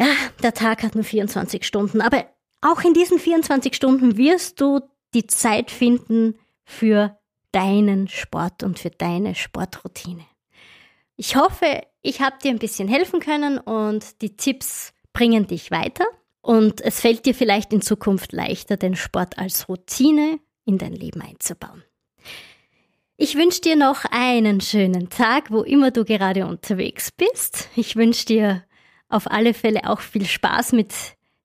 Ja, 0.00 0.06
der 0.42 0.54
Tag 0.54 0.82
hat 0.82 0.94
nur 0.94 1.04
24 1.04 1.64
Stunden. 1.64 2.00
Aber 2.00 2.24
auch 2.62 2.82
in 2.82 2.94
diesen 2.94 3.18
24 3.18 3.74
Stunden 3.74 4.16
wirst 4.16 4.60
du 4.60 4.80
die 5.12 5.26
Zeit 5.26 5.70
finden 5.70 6.38
für 6.64 7.18
deinen 7.52 8.08
Sport 8.08 8.62
und 8.62 8.78
für 8.78 8.90
deine 8.90 9.34
Sportroutine. 9.34 10.24
Ich 11.16 11.36
hoffe, 11.36 11.82
ich 12.00 12.22
habe 12.22 12.36
dir 12.42 12.50
ein 12.50 12.58
bisschen 12.58 12.88
helfen 12.88 13.20
können 13.20 13.58
und 13.58 14.22
die 14.22 14.36
Tipps 14.36 14.94
bringen 15.12 15.46
dich 15.46 15.70
weiter. 15.70 16.04
Und 16.42 16.80
es 16.80 17.00
fällt 17.00 17.26
dir 17.26 17.34
vielleicht 17.34 17.72
in 17.72 17.82
Zukunft 17.82 18.32
leichter, 18.32 18.76
den 18.76 18.96
Sport 18.96 19.38
als 19.38 19.68
Routine 19.68 20.40
in 20.64 20.78
dein 20.78 20.94
Leben 20.94 21.20
einzubauen. 21.20 21.84
Ich 23.16 23.34
wünsche 23.34 23.60
dir 23.60 23.76
noch 23.76 24.06
einen 24.10 24.62
schönen 24.62 25.10
Tag, 25.10 25.50
wo 25.50 25.60
immer 25.60 25.90
du 25.90 26.06
gerade 26.06 26.46
unterwegs 26.46 27.12
bist. 27.12 27.68
Ich 27.76 27.96
wünsche 27.96 28.24
dir 28.24 28.64
auf 29.10 29.30
alle 29.30 29.52
Fälle 29.52 29.84
auch 29.84 30.00
viel 30.00 30.24
Spaß 30.24 30.72
mit 30.72 30.94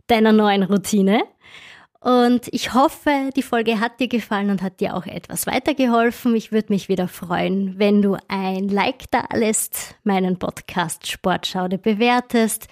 deiner 0.08 0.32
neuen 0.32 0.64
Routine. 0.64 1.24
Und 2.00 2.48
ich 2.54 2.74
hoffe, 2.74 3.32
die 3.36 3.42
Folge 3.42 3.80
hat 3.80 4.00
dir 4.00 4.08
gefallen 4.08 4.52
und 4.52 4.62
hat 4.62 4.80
dir 4.80 4.96
auch 4.96 5.06
etwas 5.06 5.48
weitergeholfen. 5.48 6.36
Ich 6.36 6.52
würde 6.52 6.72
mich 6.72 6.88
wieder 6.88 7.08
freuen, 7.08 7.80
wenn 7.80 8.02
du 8.02 8.16
ein 8.28 8.70
Like 8.70 9.10
da 9.12 9.26
lässt, 9.34 9.96
meinen 10.04 10.38
Podcast 10.38 11.08
Sportschaude 11.08 11.78
bewertest 11.78 12.68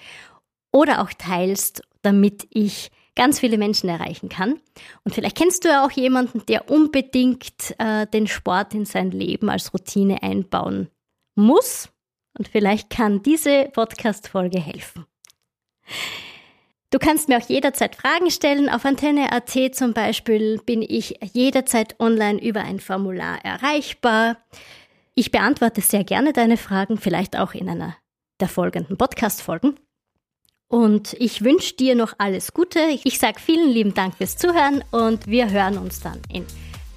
oder 0.72 1.02
auch 1.02 1.10
teilst, 1.12 1.82
damit 2.04 2.46
ich 2.50 2.90
ganz 3.16 3.40
viele 3.40 3.58
Menschen 3.58 3.88
erreichen 3.88 4.28
kann. 4.28 4.60
Und 5.04 5.14
vielleicht 5.14 5.36
kennst 5.36 5.64
du 5.64 5.68
ja 5.68 5.84
auch 5.84 5.90
jemanden, 5.90 6.44
der 6.46 6.70
unbedingt 6.70 7.74
äh, 7.78 8.06
den 8.06 8.26
Sport 8.26 8.74
in 8.74 8.84
sein 8.84 9.10
Leben 9.10 9.48
als 9.48 9.72
Routine 9.72 10.22
einbauen 10.22 10.88
muss. 11.34 11.88
Und 12.36 12.48
vielleicht 12.48 12.90
kann 12.90 13.22
diese 13.22 13.70
Podcast-Folge 13.72 14.60
helfen. 14.60 15.06
Du 16.90 16.98
kannst 16.98 17.28
mir 17.28 17.38
auch 17.38 17.48
jederzeit 17.48 17.96
Fragen 17.96 18.30
stellen. 18.30 18.68
Auf 18.68 18.84
Antenne.at 18.84 19.74
zum 19.74 19.94
Beispiel 19.94 20.58
bin 20.64 20.82
ich 20.82 21.18
jederzeit 21.32 21.98
online 22.00 22.40
über 22.40 22.60
ein 22.60 22.80
Formular 22.80 23.44
erreichbar. 23.44 24.38
Ich 25.14 25.30
beantworte 25.30 25.80
sehr 25.80 26.04
gerne 26.04 26.32
deine 26.32 26.56
Fragen, 26.56 26.96
vielleicht 26.96 27.36
auch 27.38 27.54
in 27.54 27.68
einer 27.68 27.96
der 28.40 28.48
folgenden 28.48 28.96
Podcast-Folgen. 28.96 29.76
Und 30.74 31.12
ich 31.20 31.44
wünsche 31.44 31.74
dir 31.74 31.94
noch 31.94 32.14
alles 32.18 32.52
Gute. 32.52 32.80
Ich 33.04 33.20
sage 33.20 33.38
vielen 33.38 33.70
lieben 33.70 33.94
Dank 33.94 34.16
fürs 34.16 34.36
Zuhören 34.36 34.82
und 34.90 35.24
wir 35.28 35.48
hören 35.48 35.78
uns 35.78 36.00
dann 36.00 36.18
in 36.28 36.44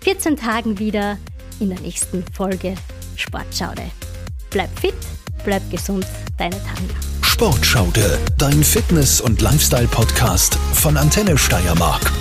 14 0.02 0.36
Tagen 0.36 0.80
wieder 0.80 1.20
in 1.60 1.70
der 1.70 1.80
nächsten 1.82 2.26
Folge 2.34 2.74
Sportschaude. 3.18 3.84
Bleib 4.50 4.72
fit, 4.80 4.96
bleib 5.46 5.62
gesund, 5.70 6.08
deine 6.40 6.56
Tanja. 6.56 6.96
Sportschaude, 7.22 8.18
dein 8.40 8.64
Fitness- 8.64 9.22
und 9.22 9.44
Lifestyle-Podcast 9.44 10.56
von 10.74 10.98
Antenne 10.98 11.38
Steiermark. 11.38 12.12